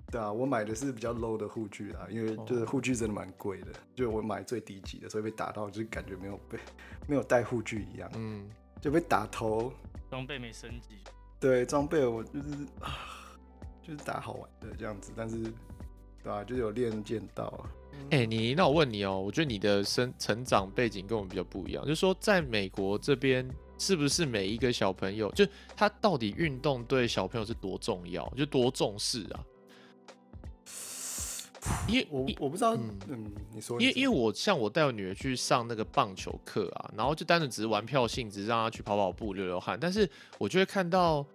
[0.10, 6.58] 对啊，我买的是比较 low 的护具啊，因为就是护具真的蛮贵的，就我买最低级的，所以被打到就是感觉没有被
[7.08, 8.50] 没有带护具一样，嗯，
[8.82, 9.72] 就被打头。
[10.10, 10.95] 装备没升级，
[11.39, 12.97] 对装备我就是啊，
[13.84, 15.38] 就是打好玩的这样子，但是
[16.24, 17.66] 对啊，就是有练剑道。
[18.12, 23.47] 哎、你那我问你哦，我觉得你的生成长背景跟我们比较不一样，就是说在美国这边，
[23.80, 25.43] 是不是每一个小朋友，就
[25.75, 29.43] 他到底运动对小朋友是多重要，就多重视啊？
[31.88, 41.25] 因为我我不知道，嗯嗯，你说，因为因为我像我带我女儿去上那个棒球课啊，然后就单纯只是玩票性质，让她去跑跑步、流流汗，但是我就会看到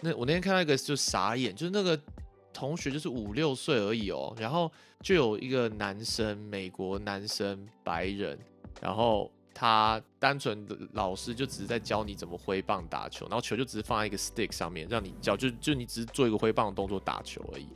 [0.00, 1.98] 那我那天看到一个就傻眼，就是那个
[2.52, 4.70] 同学就是五六岁而已哦，然后
[5.00, 8.36] 就有一个男生，美国男生白人，
[8.80, 9.30] 然后
[9.60, 17.66] 他单纯的老师就只是在教你怎么挥棒打球，然后球就只是放在一个 stick 上面，让你教就就你只是做一个挥棒的动作打球而已。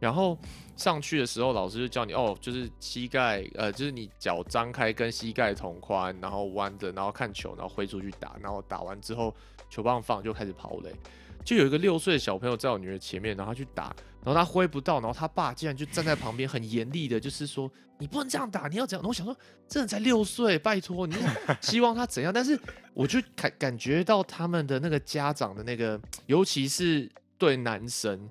[0.00, 0.36] 然后
[0.76, 9.32] 上去的时候，老师就教你哦，就是膝盖，呃，就是你脚张开跟膝盖同宽，然后弯着，然后看球，然后挥出去打，然后打完之后
[9.70, 10.92] 球棒放就开始跑垒。
[11.44, 13.84] 就有一个六岁的小朋友在我女儿前面，然后他去打，
[14.22, 19.00] 然后他挥不到，然后他爸竟然就站在旁边很严厉的，就是说你不能这样打，你要这样。
[19.00, 19.36] 然后我想说，
[19.66, 21.16] 这人才六岁，拜托，你
[21.60, 22.32] 希望他怎样？
[22.32, 22.58] 但是
[22.92, 28.28] 我就感感觉到他们的那个家长的那个，尤其是对男生，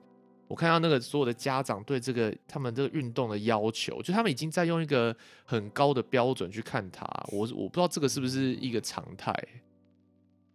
[0.47, 7.05] 我看到那个所有的家长对这个他们这个运动的要求，就他们已经在用一个很高的标准去看他。
[7.31, 9.33] 我我不知道这个是不是一个常态。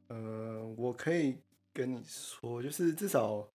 [0.08, 1.36] 呃，我可以
[1.72, 3.48] 跟你说，就是至少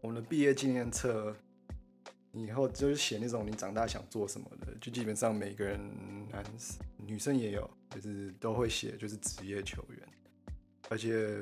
[0.00, 1.34] 我们的毕业纪念册，
[2.30, 5.80] 你以后就是写那种你长大想做什么的，就基本上每个人
[6.30, 6.44] 男
[6.98, 10.08] 女生也有，就是都会写，就是职业球员，
[10.90, 11.38] 而且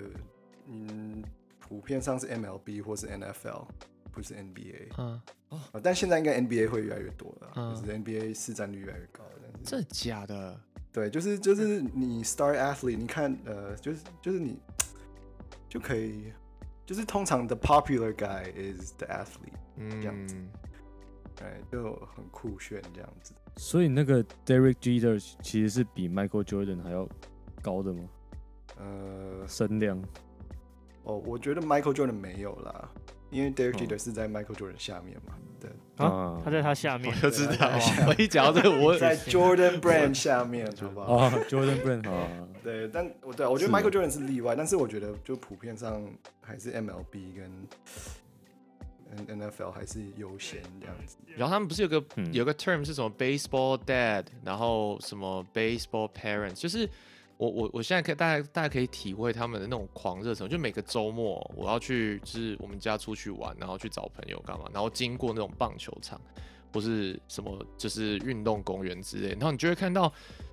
[0.68, 1.22] 嗯，
[1.58, 3.66] 普遍上是 MLB 或是 NFL，
[4.12, 7.74] 不是 NBA 嗯，哦，但现在应该 NBA 会越来越多了，嗯。
[7.74, 10.60] 就是 NBA 市占率越来越高，但是真的假的？
[10.92, 14.58] 对，就是就是你 star athlete，你看呃，就是就是你
[15.72, 16.30] 就可以，
[16.84, 20.48] 就是通常 the popular guy is the athlete，嗯，这样子嗯，
[21.40, 23.32] 哎，就很酷炫这样子。
[23.56, 27.08] 所以那个 Derek Jeter 其实是比 Michael Jordan 还要
[27.62, 28.00] 高的吗？
[28.78, 29.98] 呃，身量
[31.04, 32.90] 哦，我觉得 Michael Jordan 没有啦，
[33.30, 41.06] 因为 Derek 哦 Jeter 是在 Michael Jordan 下面嘛，对，啊，他在他下面我，就知道对，我一讲到这个，我在 Jordan Brand 下面，好不好？
[41.14, 42.28] 哦，Jordan Brand 啊，
[42.62, 46.02] 对，但我对啊我觉得 Michael Jordan 是例外，但是我觉得就普遍上
[46.40, 47.68] 还是 MLB 跟
[49.28, 51.16] N NFL 还是优先这样子。
[51.36, 56.88] 然后他们不是有个、嗯有个 term 是什么 baseball dad，然后什么 baseball parents，就是
[57.36, 66.20] 我我我现在可以大家大家可以体会他们的那种狂热程度，就每个周末我要去就是我们家出去玩，然后去找朋友干嘛，然后经过那种棒球场
[66.70, 70.10] 不是什么就是运动公园之类，然后你就会看到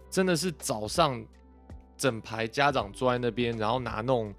[0.10, 1.24] 真的是早上
[1.99, 4.33] 整排家长坐在那边，然后拿那种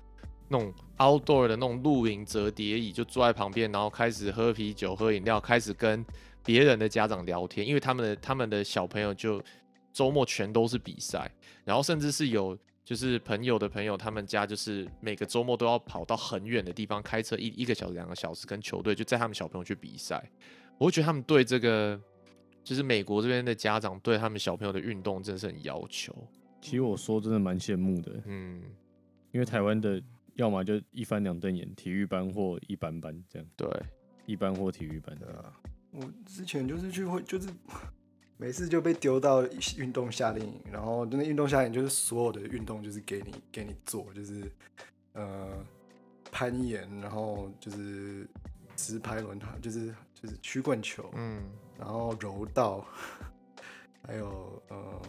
[0.48, 6.04] 那种 outdoor 的那种露营折叠椅，就坐在旁边，然后开始喝啤酒、喝饮料，开始跟
[6.42, 9.40] 别人的家长聊天，因为他们的他们的小朋友就
[9.92, 11.30] 周末全都是比赛，
[11.64, 20.28] 然后甚至是有就是朋友的朋友，他们家就是每个周末都要跑到很远的地方，开车一一个小时、两个小时，跟球队就载他们小朋友去比赛。
[20.78, 22.00] 我觉得他们对这个
[22.64, 26.14] 就是美国这边的家长对他们小朋友的运动真的是很要求。
[26.60, 28.62] 其实我说真的蛮羡慕的，嗯，
[29.32, 30.02] 因为台湾的
[30.34, 33.68] 要么就一翻两瞪眼，体育班或一般班这样，对，
[34.26, 35.16] 一般或体育班。
[35.18, 37.48] 对啊，我之前就是去会就是
[38.36, 39.46] 每次就被丢到
[39.76, 44.50] 运动夏令营，然后那运动夏令营就是所有的运动就是给你给你做，就是
[45.12, 45.64] 呃
[46.30, 48.26] 攀岩，然后就是
[48.76, 51.42] 直拍轮胎，就是就是曲棍球，嗯，
[51.78, 52.86] 然后柔道，
[54.06, 55.00] 还有嗯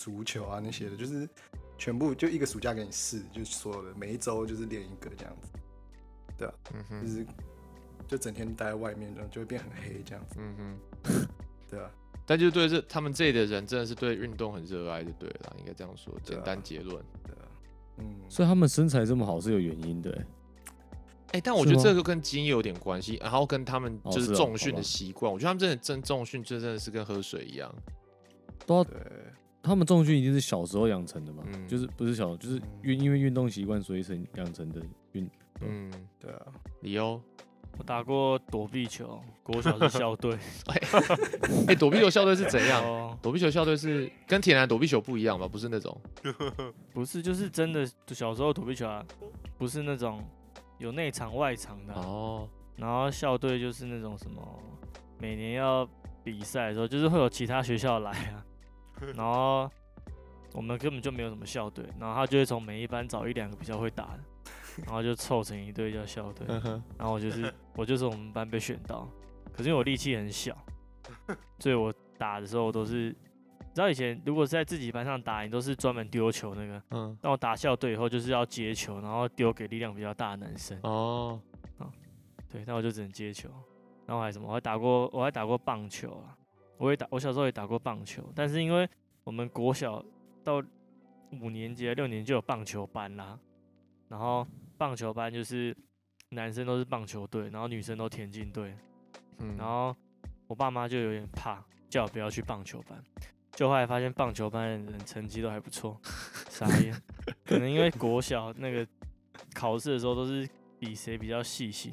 [0.00, 1.28] 足球啊那些的，就是
[1.76, 5.48] 全部就一个暑假给你试，就是所有的每一周就是练一个这样子，
[6.38, 7.26] 对啊嗯哼，就是
[8.08, 11.28] 就整天待在外面，然后就会变很黑这样子，嗯哼。
[11.68, 11.90] 对啊。
[12.24, 16.14] 但就对这他们这里的人真的是对运动很热爱，就对了，应该这样说。
[16.22, 17.04] 简单结论。
[17.24, 17.44] 对啊，
[17.98, 20.26] 嗯，所以他们身材这么好是有原因的欸，
[21.32, 25.32] 哎、但我觉得这个跟基因有点关系，然后跟他们哦就是重训的习惯。
[25.32, 27.72] 我觉得他们真的真重训，就真的是跟喝水一样。
[28.66, 28.94] 都要对，
[29.62, 34.80] 他们重训一定是小时候养成的嘛，嗯就是不是小，就是嗯运因为运动习惯所以成养成的
[35.12, 35.28] 运。
[35.60, 36.46] 嗯，对啊，
[36.80, 37.20] 理由。
[37.78, 40.36] 我打过躲避球，国小是校队。
[41.68, 42.82] 哎、躲避球校队是怎样？
[42.84, 45.46] 哦，躲避球校队是跟铁男躲避球不一样吧？
[45.46, 45.98] 不是那种。
[46.92, 49.04] 不是，就是真的小时候躲避球啊，
[49.56, 50.22] 不是那种
[50.78, 54.42] 有内场外场的啊、哦，然后校队就是那种什么，
[55.18, 55.88] 每年要
[56.24, 58.44] 比赛的时候，就是会有其他学校来啊，
[59.16, 59.70] 然后
[60.52, 64.20] 我们根本就没有什么校队，然后他就会从每一班找一两个比较会打的，
[64.84, 66.46] 然后就凑成一队叫校队。
[66.98, 69.08] 然后我就是 我就是我们班被选到，
[69.52, 70.56] 可是因为我力气很小，
[71.58, 73.08] 所以我打的时候都是，
[73.58, 81.40] 你知道以前如果是在自己班上打，你都是专门丢球那个，嗯，但我打校队以后就是要接球，然后丢给力量比较大的男生，哦，
[82.50, 83.48] 对，那我就只能接球，
[84.06, 86.36] 然后还什么，我还打过我还打过棒球啊，
[86.80, 88.88] 我也打我小时候也打过棒球，但是因为
[89.22, 90.02] 我们国小
[90.42, 90.62] 到
[91.42, 93.38] 五年级、六年级就有棒球班啦，
[94.08, 94.46] 然后
[94.78, 95.76] 棒球班就是
[96.30, 98.74] 男生都是棒球队，然后女生都田径队，
[99.40, 99.94] 嗯，然后
[100.46, 102.98] 我爸妈就有点怕，叫我不要去棒球班。
[103.52, 106.00] 就后来发现棒球班的人成绩都还不错，
[106.48, 106.94] 傻眼。
[107.44, 108.86] 可能因为国小那个
[109.52, 111.92] 考试的时候都是比谁比较细心，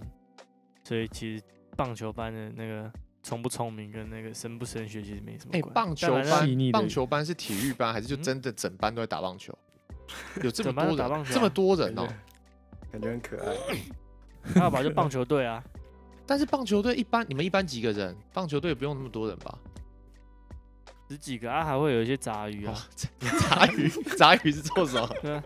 [0.86, 1.44] 所以其实
[1.76, 2.90] 棒球班的那个
[3.24, 5.74] 聪不聪明跟那个升不升学其实没什么哎，关系。
[5.74, 9.58] 棒球班棒球班是体育班还是就嗯真的整班都在打棒球？
[10.44, 12.08] 有这么多人，打棒球啊这么多人哦。
[12.92, 13.56] 感觉很可爱。
[14.54, 15.62] 还有吧，就棒球队啊，
[16.26, 18.16] 但是棒球队一般，你们一般几个人？
[18.32, 19.60] 棒球队不用那么多人吧？
[21.10, 22.88] 十几个啊，还会有一些杂鱼哦啊。，
[23.40, 23.88] 杂鱼，
[24.18, 25.10] 杂鱼是做什么？
[25.22, 25.44] 对啊，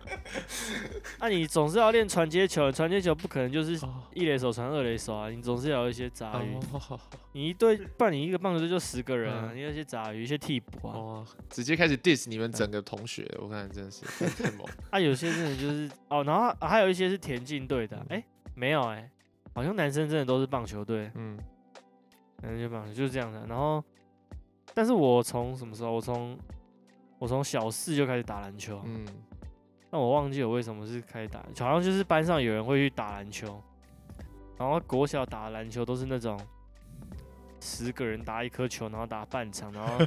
[1.20, 6.56] 那、你总是要练传接球，传接球不可能就是哦一垒手传二垒手啊，你总是要有一些杂鱼。
[6.74, 7.00] 哦
[7.34, 10.94] 你一队，不然你一个棒球队就十个人啊，嗯你有一些杂鱼，一些替补啊。
[10.98, 14.04] 哦，直接开始 diss 你们整个同学，我看真的是
[14.44, 14.68] 太猛。
[14.90, 18.24] 啊，有些真的就是哦，然后、啊还有一些是田径队的啊，哎、
[18.56, 19.10] 没有哎、
[19.54, 21.38] 好像男生真的都是棒球队，嗯，
[22.42, 23.46] 男生就棒球就是这样的。
[23.48, 23.82] 然后，
[24.74, 25.92] 但是我从什么时候？
[25.92, 26.38] 我从
[27.20, 29.06] 我从小四就开始打篮球，嗯，
[29.90, 33.62] 但我忘记我为什么是开始打，好像就是班上有人会去打篮球，
[34.58, 36.40] 然后国小打篮球都是那种
[37.60, 40.04] 十个人打一颗球，然后打半场，然后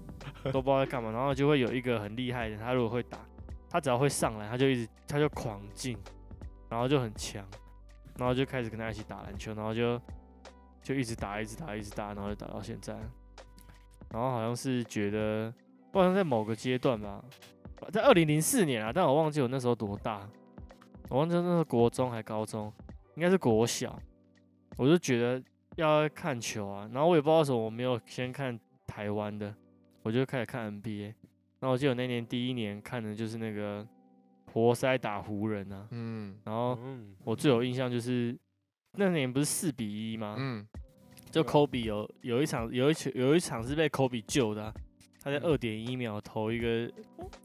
[0.50, 3.18] 都不知道在干嘛，然后就会有一个很厉害的，他如果会打，
[3.68, 5.98] 他只要会上来，他就一直他就狂进，
[6.70, 7.44] 然后就很强，
[8.16, 10.00] 然后就开始跟他一起打篮球，然后就
[10.82, 12.96] 就一直打，一直打，一直打，然后就打到现在，
[14.14, 15.52] 然后好像是觉得，
[15.90, 17.20] 不好像在某个阶段吧，
[17.90, 20.20] 在二零零四年啊，但我忘记我那时候多大，
[21.08, 22.72] 我忘记那时候国中还高中，
[23.16, 24.00] 应该是国小，
[24.76, 25.42] 我就觉得
[25.74, 28.56] 要看球啊，然后我也不知道为什么我没有先看
[28.86, 29.52] 台湾的，
[30.04, 31.06] 我就开始看 NBA，
[31.58, 33.84] 然后我记得我那年第一年看的就是那个
[34.52, 38.38] 活塞打湖人啊，嗯然后嗯，我最有印象就是
[38.92, 40.36] 那年不是四比一吗？
[40.38, 40.64] 嗯，
[41.34, 44.74] 就 Kobe 有有一场有一球有一场是被 Kobe 救的啊、
[45.20, 46.88] 他在嗯二点一秒投一个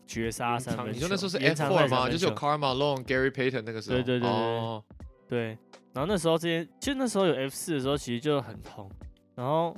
[0.05, 0.91] 绝杀三分球。
[0.91, 2.07] 你说那时候是延 F 长赛 four 吗？
[2.07, 3.97] 就是有球 Karl Malone、Gary Payton 那个时候。
[3.97, 4.83] 对对对对
[5.27, 5.47] 对，
[5.91, 8.91] 然后那时候这些，其实那时候有 F 四的时候，其实就很痛。
[9.33, 9.75] 然后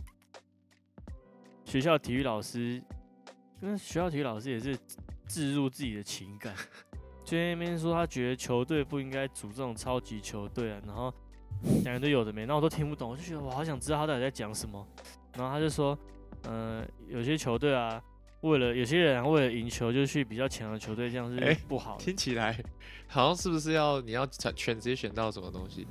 [1.64, 2.84] 学校体育老师，
[3.62, 4.78] 跟学校体育老师也是
[5.26, 6.54] 置入自己的情感，
[7.24, 11.14] 就在那边说他觉得球队不应该组这种超级球队啊，然后
[11.84, 14.86] 讲一堆有的没，那我都听不懂，我就觉得我好想知道他到底在讲什么。
[15.38, 15.98] 然后他就说，
[16.44, 18.02] 呃，有些球队啊，
[18.42, 22.04] 为了有些人、啊、为了赢球就去比较强的球队，这样哎是不好的。
[22.04, 22.58] 听起来
[23.08, 25.88] 好像是不是要你要选选直接选到什么东西？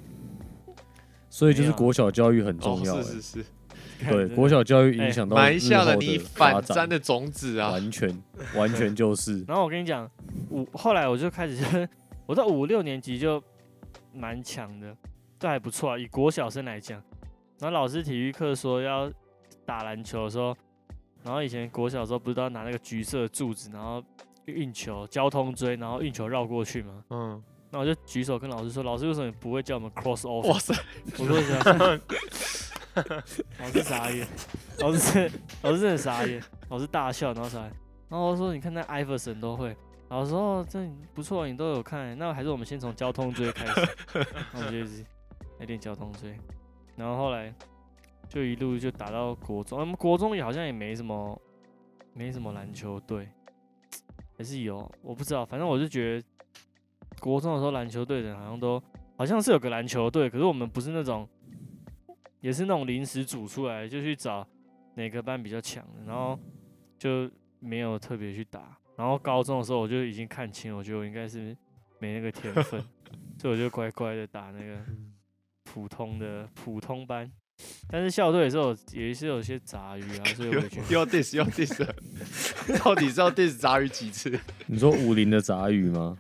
[1.29, 3.03] 所以就是国小教育很哦重要、欸。
[3.03, 3.45] 是是是，
[4.11, 7.71] 对，国小教育哎影响到埋日下了你后的发展反战的种子啊！
[7.71, 8.23] 完全
[8.57, 9.45] 完全就是。
[9.47, 10.11] 然后我跟你讲，
[10.51, 11.89] 五后来我就开始，
[12.27, 13.43] 我在五六年级就
[14.13, 14.97] 蛮强的，
[15.41, 17.03] 这还不错啊，以国小生来讲。
[17.59, 19.11] 然后老师体育课说要
[19.65, 20.55] 打篮球的时候，
[21.25, 24.03] 然后以前国小的时候不是都要拿那个橘色的柱子，然后
[24.45, 27.05] 运球、交通锥，然后运球绕过去吗？
[27.11, 30.75] 嗯，那我就举手跟老师说：“老师，为什么你不会叫我们 cross over？” 哇塞，
[31.19, 32.01] 我说什么？
[33.59, 34.27] 老师傻眼，
[34.81, 35.33] 老师真
[35.63, 37.73] 老师真的傻眼，老师大笑，然后傻眼，
[38.09, 39.77] 然后我说你看那艾弗森都会，
[40.09, 40.85] 老师说哦这
[41.15, 43.81] 不错，你都有看，那还是我们先从交通锥开始，
[44.53, 44.85] 然后我就
[45.61, 46.37] 一直来练交通罪，
[46.97, 47.55] 然后后来
[48.29, 51.41] 就一路就打到国中，我们国中也好像也没什么
[52.15, 53.29] 没什么篮球队，
[54.37, 56.27] 还是有，我不知道，反正我就觉得
[57.21, 58.83] 国中的时候篮球队的人好像都
[59.17, 61.29] 好像是有个篮球队，可是我们不是那种，
[62.41, 64.47] 也是那种临时组出来就去找
[64.95, 66.39] 哪个班比较强的，然后
[66.99, 68.77] 就没有特别去打。
[68.97, 71.57] 然后高中的时候我就已经看清，我觉得我应该是
[71.99, 72.83] 没那个天分，
[73.39, 74.79] 所以我就乖乖的打那个
[75.73, 77.31] 普通的普通班。
[77.91, 81.87] 但是校队也是有也是有些杂鱼啊， 所以我觉得又要 diss 又要 diss，
[82.83, 84.39] 到底是要 diss 杂鱼几次？
[84.67, 86.17] 你说武林的杂鱼吗？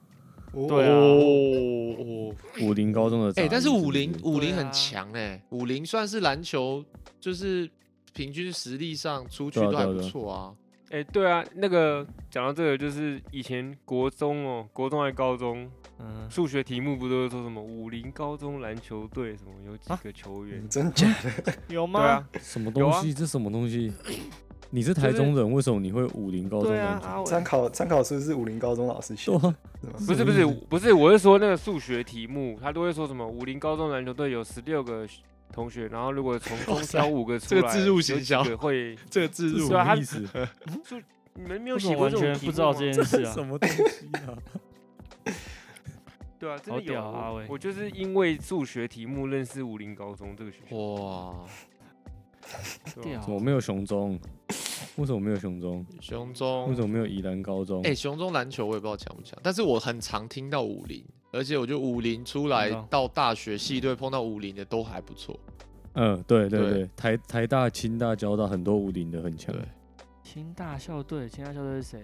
[0.53, 6.84] 对啊哦，武林高中的杂哎、役但是武不林武林很强哎、武林算是篮球，
[7.20, 7.70] 就是
[8.12, 10.53] 平均实力上出去都还不错啊。
[10.91, 15.70] 哎、对啊，那个讲到这个，就是以前国中哦，国中还高中，
[16.01, 20.68] 嗯，数学题目不都是说什么武林高中篮球队什么有几啊个球员？
[20.68, 21.07] 真假
[21.45, 21.55] 的？
[21.72, 22.01] 有吗？
[22.01, 23.14] 对啊，什么东西？
[23.14, 23.93] 这什么东西？
[24.72, 27.07] 你是台中人，为什么你会武林高中对啊篮，球？
[27.09, 29.57] 阿伟参考参考书是武林高中老师写的？
[30.07, 35.07] 不是不是不是，我是说那个数学题目，他都会说什么武林高中篮球队有十六个
[35.53, 40.26] 同学，然后如果从中挑五个出来，这个自入行销个会， 这个自入什么意思？
[41.34, 43.32] 你们没有写过这种不知道这件事啊？
[43.34, 44.36] 什么东西啊？
[46.38, 51.44] 对啊，真好的有屌啊我我就是因为数学题目认识武林高中这个学校，哇，
[52.94, 54.18] 对啊屌怎么没有雄中？
[54.96, 55.86] 为什么没有雄中？
[56.01, 57.82] 雄中为什么没有宜兰高中？
[57.82, 65.39] 哎、雄中篮球我也不知道强不强，但是我很常听到武林，而且我觉得武林出来到大学系队碰到武林的都还不错。
[65.95, 69.62] 嗯，对对对对，台台大、清大、交大很多武林的很强对。
[70.22, 72.03] 清大校队，清大校队是谁？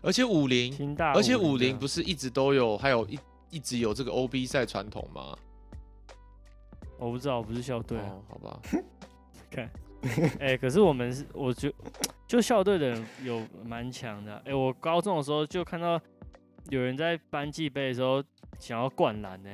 [0.00, 3.18] 而且武林，清大，而且武林不是一直都有，还有一
[3.50, 5.36] 一直有这个 OB 赛传统吗？
[6.98, 8.10] 我不知道，我不是校队啊。
[8.10, 8.60] 哦，好吧，
[9.50, 9.70] 看，
[10.40, 11.72] 哎、可是我们是，我觉
[12.26, 14.42] 就校队的人有蛮强的啊。
[14.44, 16.00] 哎、我高中的时候就看到
[16.70, 18.22] 有人在班级杯的时候
[18.58, 19.50] 想要灌篮呢、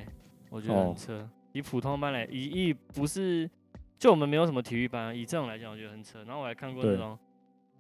[0.51, 1.31] 我觉得哦很扯。
[1.53, 3.51] 以普通班来，以以不是，
[3.99, 6.23] 就我们没有什么体育班啊，以这种来讲，我觉得很扯。
[6.25, 7.19] 然后我还看过那种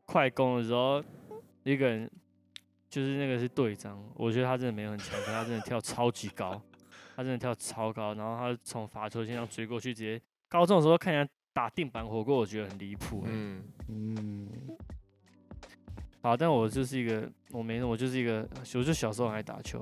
[0.06, 1.04] 快攻的时候，
[1.64, 2.10] 一个人
[2.88, 6.60] 就是那个是队长，我觉得他真的没有很强，可他真的跳超级高，
[7.14, 13.30] 他真的跳超高，然后他从罚球线上追过去，直接高中的时候看人家打定板火锅，我觉得很离谱、欸。
[13.30, 14.48] 嗯，嗯，
[16.20, 19.78] 好，但我就是一个，我没，我就是一个，我就小时候还打球，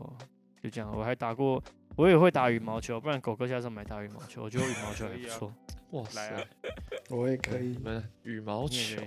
[0.63, 1.63] 就这样，我还打过，
[1.97, 5.53] 我也会打羽毛球，不然狗哥下次买打羽毛球，我觉得羽毛球还不错。
[5.93, 6.47] 哇塞，
[7.11, 7.79] 我也可以你。
[7.79, 9.01] 们羽毛球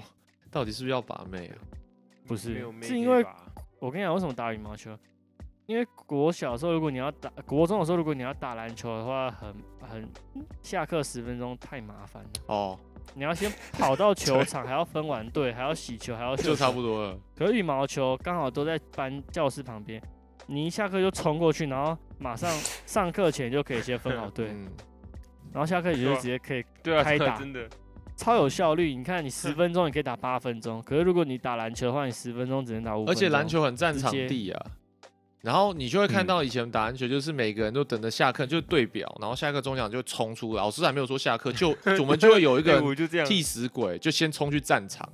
[0.50, 1.56] 到底是不是要把妹啊？
[2.26, 3.26] 不是是因为
[3.80, 4.98] 我跟你讲，为什么打羽毛球？
[5.68, 10.10] 因为国小的时候，如果你要打国中的时候，如果你要打篮球的话，很很
[10.64, 12.30] 下课十分钟太麻烦了。
[12.48, 12.80] 哦，
[13.16, 16.72] 你要先跑到球场，还要分完队，还要洗球，还要就差。
[16.72, 17.18] 不多了。
[17.36, 20.01] 可是羽毛球刚好都在班教室旁边，
[20.47, 22.49] 你一下课就冲过去，然后马上
[22.86, 24.68] 上课前就可以先分好队，嗯，
[25.51, 26.64] 然后下课你就直接可以
[27.03, 27.68] 开打真的，
[28.16, 28.95] 超有效率。
[28.95, 33.12] 你看，你 十分钟你可以打八分钟，可是如果你打篮球的话，你十分钟只能打五分钟。
[33.12, 34.66] 而且篮球很占场地啊。
[35.42, 41.70] 然后你就会看嗯到以前打篮球，就是每个人都等着下课就对表，然后下课钟响就冲出来，老师还没有说下课，就
[42.00, 42.82] 我们就会有一个
[43.26, 45.08] 替死鬼，就先冲去战场，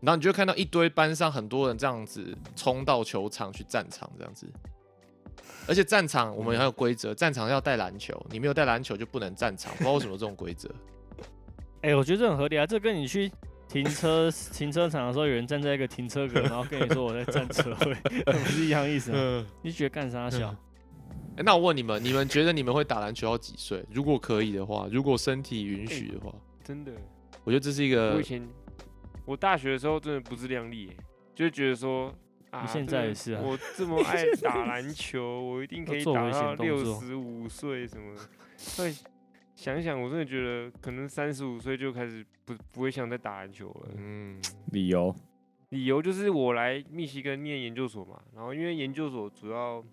[0.00, 4.46] 然后你就会看到一堆班上很多人这样子冲到球场去战场这样子。
[5.66, 10.68] 而且战场我们还有规则，战场要带篮球，你没有带篮球就不能战场，不知道为什么这种规则。
[11.80, 13.32] 哎、我觉得这很合理啊，这跟你去
[13.74, 17.94] 停车停车场的时候，有人站在一个停车格， 然后跟你说我在占车位，
[18.24, 19.18] 不是一样意思吗？
[19.20, 20.48] 嗯，你觉得干啥小？
[21.36, 23.84] 欸那我问你们，你们觉得你们会打篮球到几岁？
[23.90, 26.92] 如果可以的话，如果身体允许的话，真的。
[27.42, 28.48] 我觉得这是一个我以前
[29.24, 30.92] 我大学的时候真的不自量力，
[31.34, 32.14] 就是觉得说
[32.50, 38.94] 啊，你现在也是啊我这么爱打篮球， 我一定可以打到六十五岁什么的。
[39.56, 43.94] 会想想，我真的觉得可能三十五岁就开始不不会想再打篮球了。
[43.96, 44.40] 嗯，
[44.72, 45.14] 理由。
[45.70, 49.84] 理由就是我来密西根念研究所嘛，然后因为研究所主要，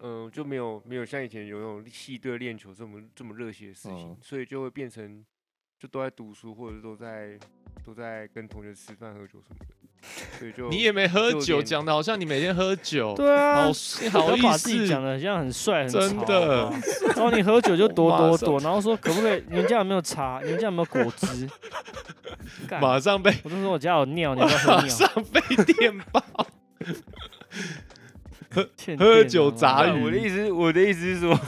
[0.00, 4.16] 嗯、就没有没有像以前有那种系队练球这么这么热血的事情，嗯。
[4.22, 5.22] 所以就会变成
[5.78, 7.38] 就都在读书，或者都在
[7.84, 9.79] 都在跟同学吃饭喝酒什么的，
[10.38, 13.70] 所以就你也没喝酒，讲的好像你每天喝酒，对啊，
[14.10, 16.72] 好好意把自己思，讲的像很帅很真潮的
[17.08, 19.44] 然后你喝酒就躲躲躲，然后说可不可以？
[19.48, 20.40] 你们家有没有茶？
[20.42, 21.48] 你们家有没有果汁？
[22.80, 24.88] 马上被我就说我家有尿，你要不要喝马尿？
[24.88, 25.40] 上被
[25.74, 26.22] 电爆。
[28.52, 31.30] 喝喝酒杂鱼我的意思，我的意思是说，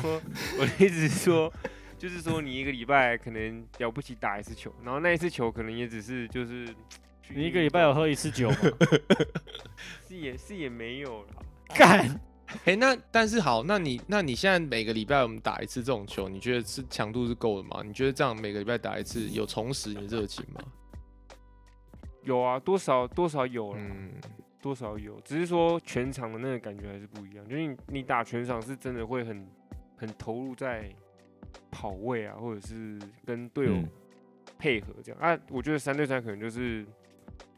[0.56, 1.52] 我的意思是说，
[1.98, 6.68] 就是说你一个礼拜可能了不起打一次球，然后那一次球可能也只是就是
[7.32, 8.56] 去你一个礼拜有喝一次酒吗？
[10.06, 11.42] 是也是也没有啦。
[11.74, 12.20] 干，
[12.66, 17.82] 哎、那但是好，那你那你现在每个礼拜我们打一次这种球，你觉得是强度是够的吗？
[17.84, 20.60] 你觉得这样每个礼拜打一次有重拾你的热情吗？
[22.22, 24.12] 有啊，多少多少有啦，嗯，
[24.60, 27.44] 多少有，只是说全场的那个感觉还是不一样。
[27.48, 29.44] 就是你你打全场是真的会很
[29.96, 30.88] 很投入在
[31.70, 33.88] 跑位啊，或者是跟队友嗯
[34.58, 35.36] 配合这样、啊。
[35.50, 36.86] 我觉得三对三可能就是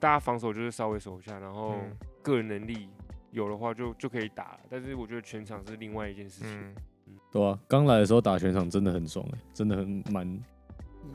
[0.04, 2.90] 大家防守就是稍微守一下，然后嗯个人能力
[3.30, 4.60] 有的话就就可以打了。
[4.68, 6.74] 但是我觉得全场是另外一件事情，
[7.06, 10.40] 嗯，对啊，刚来的时候打全场真的很爽哎、真的很蛮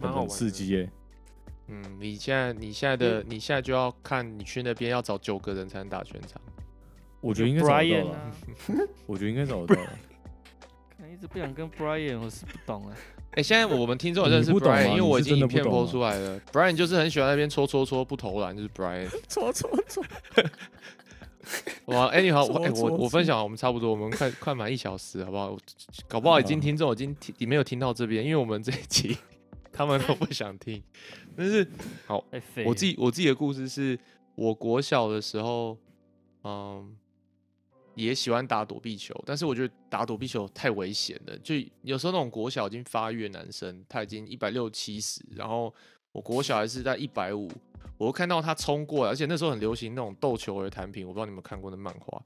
[0.02, 0.28] 很很。
[0.28, 0.92] 刺激哎、
[1.68, 6.42] 嗯，你现在你现在的你现在就要看你去那边要找九个人才能打全场。
[7.22, 8.32] 我觉得应该找得到了，啊，
[9.06, 9.82] 我觉得应该找得到
[11.14, 12.96] 一直不想跟 Brian，我是不懂啊。
[13.32, 16.40] 哎、现在我们听众也认识 Brian，吗因为我已经影片播出来了。
[16.52, 19.08] Brian 就是很喜欢那边戳戳戳不投篮，就是 Brian。
[19.30, 20.04] 搓搓搓，
[21.86, 25.58] 哇，哎、你好，我哎、戳戳我我分享我们差不多，我们快快满一小时，好不好？
[26.08, 29.18] 搞不好已经好听众已经听，你没有听到这边，因为我们这一集
[29.72, 30.82] 他们都不想听。
[31.38, 31.66] 但是
[32.08, 32.26] 好。
[32.66, 33.98] 我自己我自己的故事是，
[34.36, 35.78] 我国小的时候，
[36.44, 36.94] 嗯，
[38.00, 41.38] 也喜欢打躲避球，但是我觉得打躲避球太危险了。
[41.40, 45.74] 就有时候那种国小已经发育的男生，他已经一百六七十，然后
[46.14, 47.50] 我国小还是在一百五，
[47.98, 52.22] 我看到他冲过来，而且那时候很流行那种斗球的弹屏，我不知道你们看过那漫画，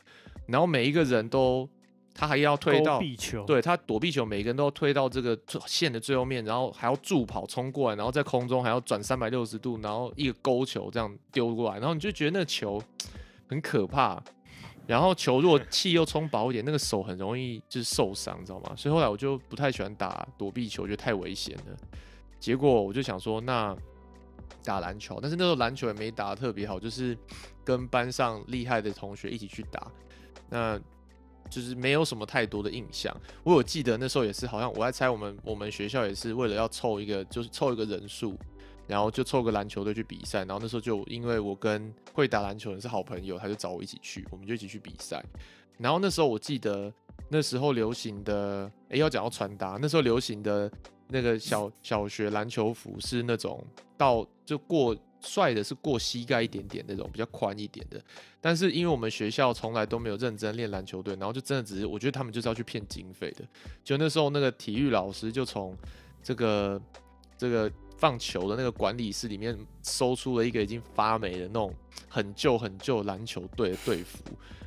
[0.47, 1.67] 然后每一个人都
[2.13, 12.80] 他还要推勾到壁球，对他躲避球，每个人都要推到这个线的最后面，然后还要助跑冲过来，然后在空中还要转三百六十度，然后一个勾球这样丢过来，然后你就觉得那球
[13.49, 14.24] 很可怕。
[14.86, 18.73] 然后球如果气又充饱一点，那个手很容易就是受伤，知道吗？
[18.75, 21.77] 所以后来我就不太喜欢打躲避球，觉得太危险了。
[22.39, 23.75] 结果我就想说，那
[24.63, 27.17] 打篮球，但是那时候篮球也没打得特别好，就是
[27.63, 29.89] 跟班上厉害的同学一起去打，
[30.49, 30.77] 那
[31.49, 33.15] 就是没有什么太多的印象。
[33.43, 38.38] 我有记得那时候也是，好像我在猜我们我们学校也是为了要凑一个，就是凑一个人数，
[38.88, 40.39] 然后就凑个篮球队去比赛。
[40.39, 45.23] 然后那时候就因为我跟会打篮球的人是好朋友，他就找我一起去，我们就一起去比赛。
[45.77, 46.93] 然后那时候我记得
[47.29, 50.71] 那时候流行的，诶，要讲到穿搭，那时候流行的
[51.07, 53.63] 那个小小学篮球服是那种
[53.97, 57.99] 到就过帅的是过膝盖一点点那种比较宽一点的，
[58.39, 63.43] 但是因为我们学校从来都没有认真练篮球队，然后就真的只是我觉得他们就是要去骗经费的。
[63.84, 65.75] 就那时候那个体育老师就从
[66.21, 66.81] 这个
[67.38, 67.71] 这个
[68.03, 71.73] 放球的那个管理室里面搜出了一个已经发霉的那种
[72.09, 74.19] 很旧很旧篮球队的队服，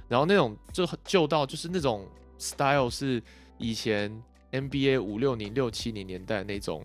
[0.08, 2.08] 然后那种就很旧到就是那种
[2.38, 3.22] style 是
[3.58, 4.10] 以前
[4.52, 6.82] NBA 五六零六七零年代那种，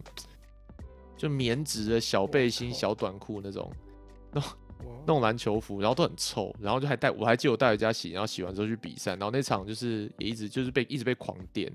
[1.15, 3.71] 就棉质的小背心、小短裤那种。
[4.33, 4.43] 那
[5.05, 11.71] 那种篮球服，然后都很臭，然后就还带我还记得我带回家洗，然后洗完之后去比赛，然后那场就是也一直就是被一直被狂电，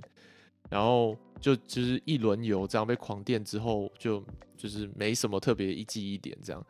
[0.71, 4.23] 然后就就是一轮游这样被狂电之后就
[4.57, 6.67] 就是没什么特别一记一点这样，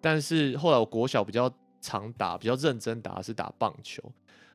[0.00, 4.02] 但是后来我国小比较常打比较认真打是打棒球，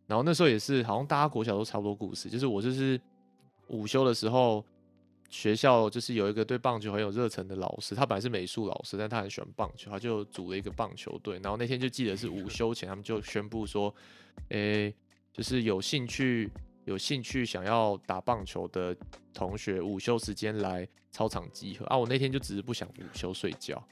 [0.07, 2.99] 然后那时候也是好像大家国小都差不多故事，就是我就是
[3.67, 4.63] 午休的时候。
[5.27, 11.39] 学校就是有一个对棒球很有热忱的老师，他本来是美术老师，但他很喜欢棒球，他就组了一个棒球队。
[11.43, 13.93] 然后那天就记得是午休前，他们就宣布说，
[14.49, 14.93] 诶、
[15.33, 16.49] 就是有兴趣
[16.85, 18.95] 有兴趣想要打棒球的
[19.33, 21.97] 同学，午休时间来操场集合啊。
[21.97, 23.83] 我那天就只是不想午休睡觉，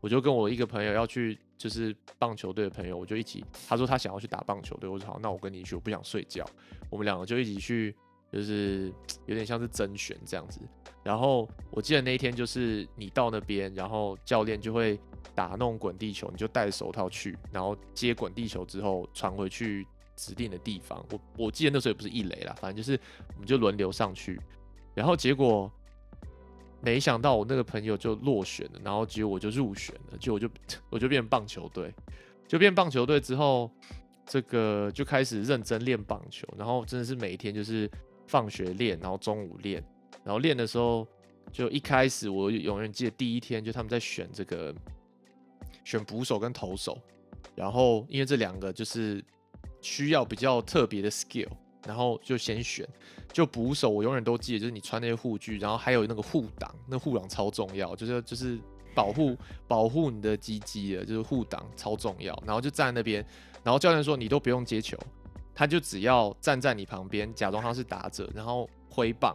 [0.00, 6.44] 我就跟我一个朋友要去，就是棒球队的朋友，我就一起，他说他想要去打棒球队，我说好，那我跟你去，我不想睡觉，
[6.90, 7.94] 我们两个就一起去，
[8.32, 8.92] 就是
[9.26, 10.60] 有点像是甄选这样子。
[11.04, 14.98] 然后我记得那一天就是你到那边，然后教练就会
[15.34, 19.86] 打那种滚地球，你就戴手套去，然后接滚地球之后传回去
[20.18, 21.02] 指定的地方。
[21.10, 23.00] 我我记得那时候也不是一垒啦，反正就是
[23.34, 24.38] 我们就轮流上去，
[24.94, 25.72] 然后结果
[26.82, 30.50] 没想到我那个朋友就落选了，然后结果我就入选了，就我就
[30.90, 31.94] 我就变棒球队，
[32.46, 33.70] 就变棒球队之后，
[34.26, 37.90] 这个就开始认真练棒球，然后真的是每天就是
[38.26, 39.82] 放学练，然后中午练。
[40.24, 41.06] 然后练的时候，
[41.50, 44.74] 就一开始我永远记得第一天，就他们在选这个
[45.84, 46.98] 选捕手跟投手，
[47.54, 49.24] 然后因为这两个就是
[49.88, 51.48] 需要比较特别的 skill，
[51.86, 52.86] 然后就先选。
[53.32, 58.58] 就捕手我永远都记得，就是你穿那些护具，然后还有那个护挡，那护挡超重要，就是就是
[58.94, 59.36] 保护
[59.66, 62.38] 保护你的鸡鸡的，就是护挡超重要。
[62.44, 63.24] 然后就站在那边，
[63.62, 64.98] 然后教练说你都不用接球，
[65.54, 69.34] 他就只要站在你旁边，假装他是打者，然后挥棒。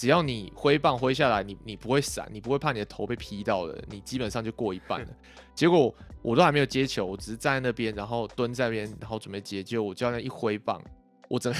[0.00, 5.08] 只要你挥棒挥下来，你你不会闪，你不会怕你的头被劈到的，你基本上就过一半了。
[5.54, 9.62] 结果我都还没有接球，我只是站在那边，然后蹲在那边，然后准备接。
[9.62, 10.82] 结果我教练一挥棒，
[11.28, 11.54] 我整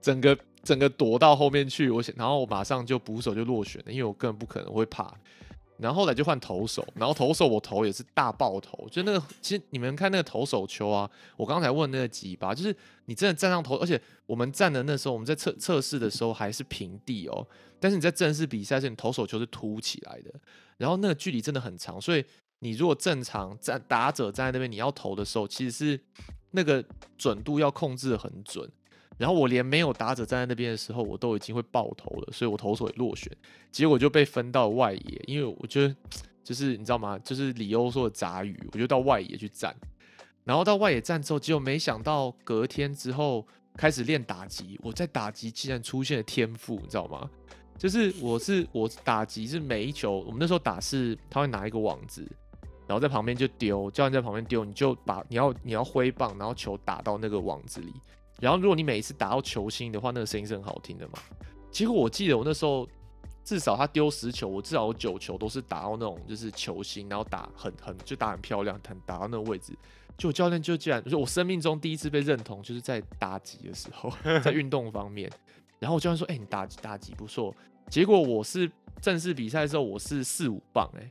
[0.00, 5.14] 整个整个躲到后面去，我想，然后我马上就捕手就落选了，因为我根本不可能会怕。
[5.80, 12.74] 然后后来就换投手，然后投手我投也是大爆头，就那个其实你们看那个投手球啊，我刚才问那个几把，就是
[13.06, 17.46] 你真的站上投，而且我们站的那时候我们在测测试的时候还是平地哦，
[17.80, 20.30] 但是你在正式比赛时，你投手球是凸起来的，
[20.76, 22.24] 然后那个距离真的很长，所以
[22.58, 26.00] 你如果正常站打者站在那边，你要投的时候，其实是
[26.50, 26.84] 那个
[27.16, 28.70] 准度要控制的很准。
[29.20, 33.30] 然后我连没有打者站在那边的时候，我都已经会爆头了，所以我投手也落选，
[33.70, 35.94] 结果就被分到外野，因为我觉得
[36.42, 37.18] 就是你知道吗？
[37.18, 39.76] 就是李欧说的杂鱼，我就到外野去站。
[40.42, 43.46] 然后到外野站之后，结果没想到隔天之后
[43.76, 47.28] 开始练打击，我在打击竟然出现了天赋，你知道吗？
[47.76, 52.26] 就是我是我打击是每一球，我们那时候打是他会拿一个网子，
[52.86, 57.92] 然后在旁边就丢，教练在旁边丢，你就把你要你要挥棒，然后球打到那个网子里。
[58.40, 61.14] 然后如果你每一次打到球星的话，那个声音是很好听的嘛。
[61.70, 62.88] 结果我记得我那时候
[63.44, 69.72] 至少他丢十球，我至少有九球都是打到那种就是球星，然后打很很就打很漂亮，很打到那个位置。
[70.16, 74.12] 就教练就竟然，就我生命中第一次被认同，就是在打击的时候，
[74.44, 75.30] 在运动方面。
[75.78, 77.54] 然后我教练说：“哎、你打击打击不错。”
[77.88, 78.70] 结果我是
[79.00, 81.10] 正式比赛的时候，我是四五磅，哎，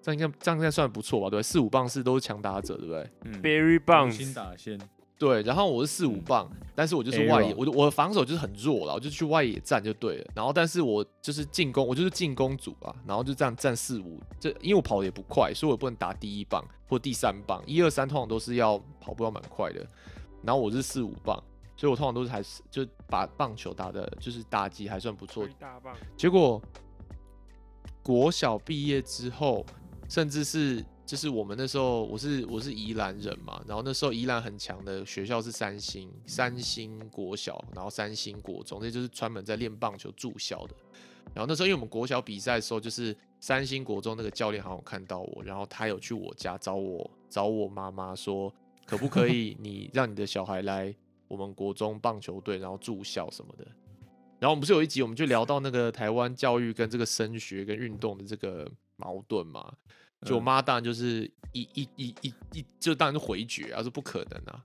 [0.00, 1.28] 这样应该这样应该算不错吧？
[1.28, 3.10] 对，四五磅是都是强打者，对不对？
[3.24, 4.78] 嗯，，very 棒，新打线，
[5.18, 10.30] 对，然后我是四五嗯棒，但是我就是外野，我的我的防守就是很弱了，我就去外野站就对了。
[10.34, 19.84] 然后，但是我就是进攻，我就是进攻组啊，然后就这样站四五，这因为我跑的也不快，所以我不能打第一棒或第三棒，一二三通常都是要跑步要蛮快的。
[20.42, 21.36] 然后我是四五棒，
[21.76, 25.44] 所以我通常都是还是就把棒球打的，就是打击还算不错
[26.16, 26.62] 结果
[28.04, 29.66] 国小毕业之后，
[30.08, 40.74] 甚至是就是我们那时候我是我是宜兰人嘛，然后那时候宜兰很强的学校是三星三星国小，然后三星国中，这就是专门在练棒球住校的。
[41.32, 48.52] 然后那时候因为我们国小比赛的时候，就是三星国中那个教练好像有看到我，然后他有去我家找我找我妈妈说，
[48.84, 50.94] 可不可以 你让你的小孩来
[51.26, 53.66] 我们国中棒球队，然后住校什么的。
[54.38, 59.72] 然后我们不是有一集我们就聊到那个台湾教育跟这个升学跟运动的这个矛盾嘛？
[60.24, 64.64] 就我嗯妈当然就是一一一一一就当然是回绝啊，说不可能啊。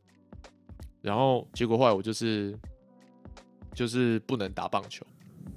[1.02, 2.58] 然后结果后来我就是
[3.74, 5.06] 就是不能打棒球，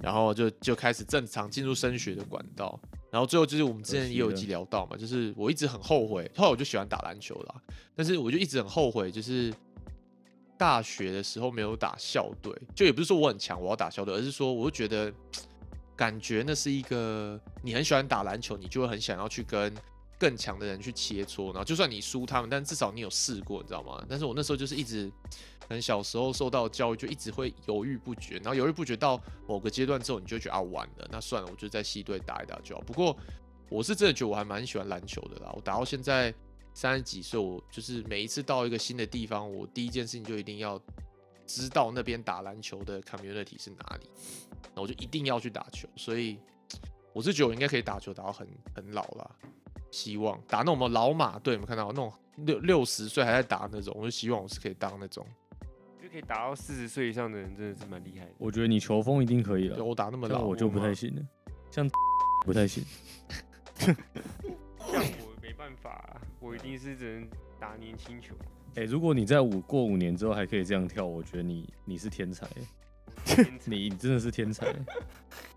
[0.01, 2.79] 然后就就开始正常进入升学的管道。
[3.09, 7.55] 然后最后就是我们之前也有一集聊到嘛，就是我一直很后悔，后来我就喜欢打篮球啦，
[7.95, 9.51] 但是我就一直很后悔，就是
[10.57, 15.11] 大学的时候没有打校队，就也不是说我很强，我要打校队，而是说我就觉得
[15.97, 19.73] 感觉那是一个你很喜欢打篮球，你就会很想要去跟
[20.19, 24.03] 更强的人去切磋，然后就算你输他们，但至少你有试过，你知道吗？
[24.07, 25.11] 但是我那时候就是一直，
[25.59, 32.81] 可能小时候受到教育就一直会犹豫不决，然后犹豫不决到某个阶段之后，你就觉得啊完了，那算了，我就在系队打一打就好。
[32.81, 33.17] 不过
[33.69, 36.33] 我是真的觉得我还蛮喜欢篮球的啦，我打到现在
[36.73, 40.81] 三十几岁，我就是每一次到一个新的地方，我第一件事情就一定要
[41.45, 44.09] 知道那边打篮球的 community 是哪里，
[44.75, 45.87] 那我就一定要去打球。
[45.95, 46.39] 所以
[47.13, 49.35] 我是觉得我应该可以打球打到很很老了，
[49.91, 55.25] 希望打那种什么老马队，有没有看到那种六六十岁还在打那种，我就希望我是可以当那种，
[56.01, 58.31] 就可以打到四十岁以上的人，真的是蛮厉害的。
[58.37, 61.21] 我觉得你球风一定可以了，就我打那么老，我就不太行了，
[61.71, 61.89] 像
[62.45, 62.83] 不太行。
[63.77, 63.95] 像
[64.89, 67.29] 我没办法、啊，我一定是只能
[67.59, 68.33] 打年轻球。
[68.75, 72.71] 哎、如果你在五过五年之后还可以这样跳，我觉得你你是天才欸，天才
[73.65, 74.85] 你你真的是天才欸。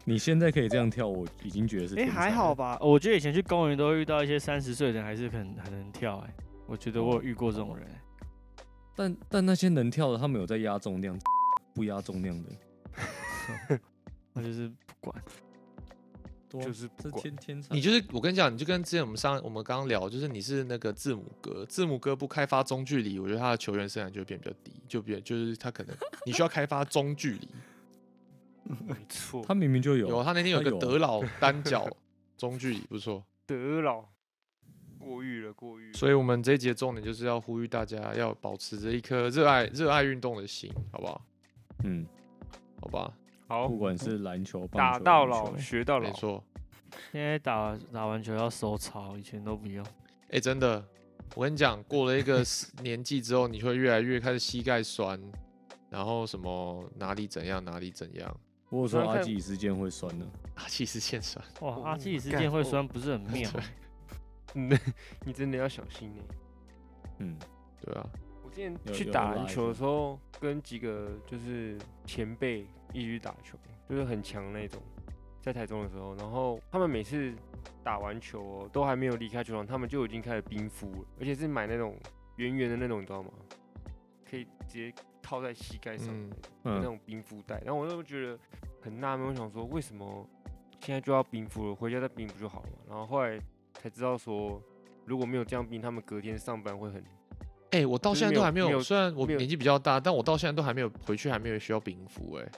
[0.05, 2.07] 你现在可以这样跳，我已经觉得是哎。
[2.07, 2.79] 还好吧？
[2.81, 6.35] 我觉得以前去公园都会遇到一些三十岁的人，还是很很能跳哎、
[6.67, 8.01] 我觉得我有遇过这种人、欸。
[8.97, 11.19] 但但那些能跳的，他们有在压重量，
[11.75, 13.79] 不压重量的，
[14.35, 15.23] 我就是不管，
[16.51, 17.63] 就是不管天天。
[17.71, 25.97] 你就是我跟你讲，你就跟之前我们上我们刚刚聊，就是你是那个字母哥，字母哥不开发中距离，我觉得他的球员生涯就会变比较低，就变就是他可能
[26.27, 27.49] 你需要开发中距离。
[28.87, 31.89] 没错，他明明就有，有他那天有个德老 单脚
[32.37, 34.05] 中距离不错，德老，
[34.99, 35.93] 过誉了，过誉。
[35.93, 41.27] 所以我们这一节重点就是要呼吁大家要保持着一颗热爱热爱运动的心，好不好？
[41.83, 42.07] 嗯，
[42.81, 43.13] 好吧，
[43.51, 43.67] 好。
[43.67, 46.09] 不，管是篮球、棒打到老学到老。
[46.09, 46.43] 没错。
[47.11, 49.85] 现在打打完球要收操，以前都不用。
[50.31, 50.85] 哎、真的，
[51.35, 52.45] 我跟你讲，过了一个
[52.83, 55.21] 年纪之后，你会越来越开始膝盖酸，
[55.89, 60.25] 然后什么哪里怎样哪里怎样，我有说阿基里斯腱会酸呢，
[60.55, 61.45] 阿基里斯腱酸。
[61.61, 63.51] 哇，哦阿基里斯腱会酸，不是很妙。
[65.25, 66.23] 你真的要小心呢、
[67.19, 67.37] 嗯，
[67.81, 68.05] 对啊，
[68.43, 74.81] 我之前有有去打篮球的下时候，跟几个就是前辈一起去打球，就是很强那种，
[75.41, 77.35] 在台中的时候，然后他们每次
[77.83, 81.97] 打完球哦，都还没有离开球场，他们就已经开始冰敷了，而且是买那种
[82.37, 83.31] 圆圆的那种，你知道吗？
[84.29, 86.31] 可以直接套在膝盖上的嗯
[86.65, 86.99] 嗯，那种。
[87.05, 88.39] 冰敷袋，然后我就觉得
[88.81, 90.25] 很纳闷，我想说为什么
[90.81, 92.79] 现在就要冰敷了，回家再冰不就好了嘛？
[92.89, 93.37] 然后后来
[93.75, 94.63] 才知道说，
[95.05, 97.03] 如果没有这样冰，他们隔天上班会很
[97.73, 102.35] 哎、我到现在都还没有，没有虽然我年纪比较大，但我到现在都还没有回去，还没有需要冰敷。
[102.35, 102.49] 哎，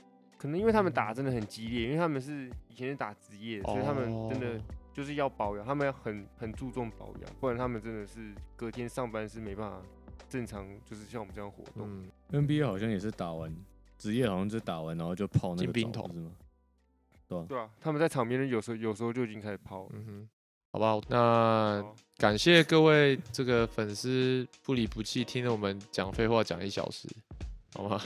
[0.42, 4.60] 可能因为他们打真的很激烈，因为他们是以前是打职业，所以他们真的哦
[4.92, 9.80] 就是要保养，他们要很很注重保养，不然他们真的是隔天上班是没办法
[10.28, 11.86] 正常，就是像我们这样活动。
[11.88, 13.54] 嗯，NBA 好像也是打完
[13.96, 16.32] 职业，好像就打完然后就泡那个冰桶是吗？
[17.28, 17.46] 对啊？
[17.48, 19.90] 对啊，他们在场边有时候有时候就已经开始泡了。
[19.92, 20.28] 嗯哼，
[20.72, 21.84] 好吧，那
[22.16, 27.08] 感谢各位这个粉丝不离不弃，听了我们讲废话讲一小时，
[27.74, 28.00] 好吗？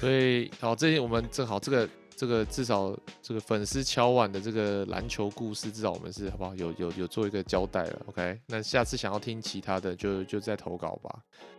[0.00, 6.54] 所以好，这我们正好这个这个至少这个粉丝敲碗的这个篮球故事，至少我们是好不好？
[6.54, 8.40] 有有有做一个交代了，OK？
[8.46, 11.18] 那下次想要听其他的就就再投稿吧。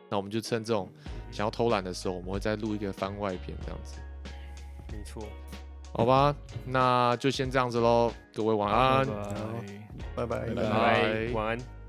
[0.09, 0.89] 那我们就趁这种
[1.31, 3.95] 想要偷懒的时候，我们会再录一个番外篇这样子，
[4.91, 5.23] 没错，
[5.91, 6.35] 好吧？
[6.65, 9.07] 那就先这样子喽，各位晚安。
[10.15, 11.82] 拜拜拜拜，晚安。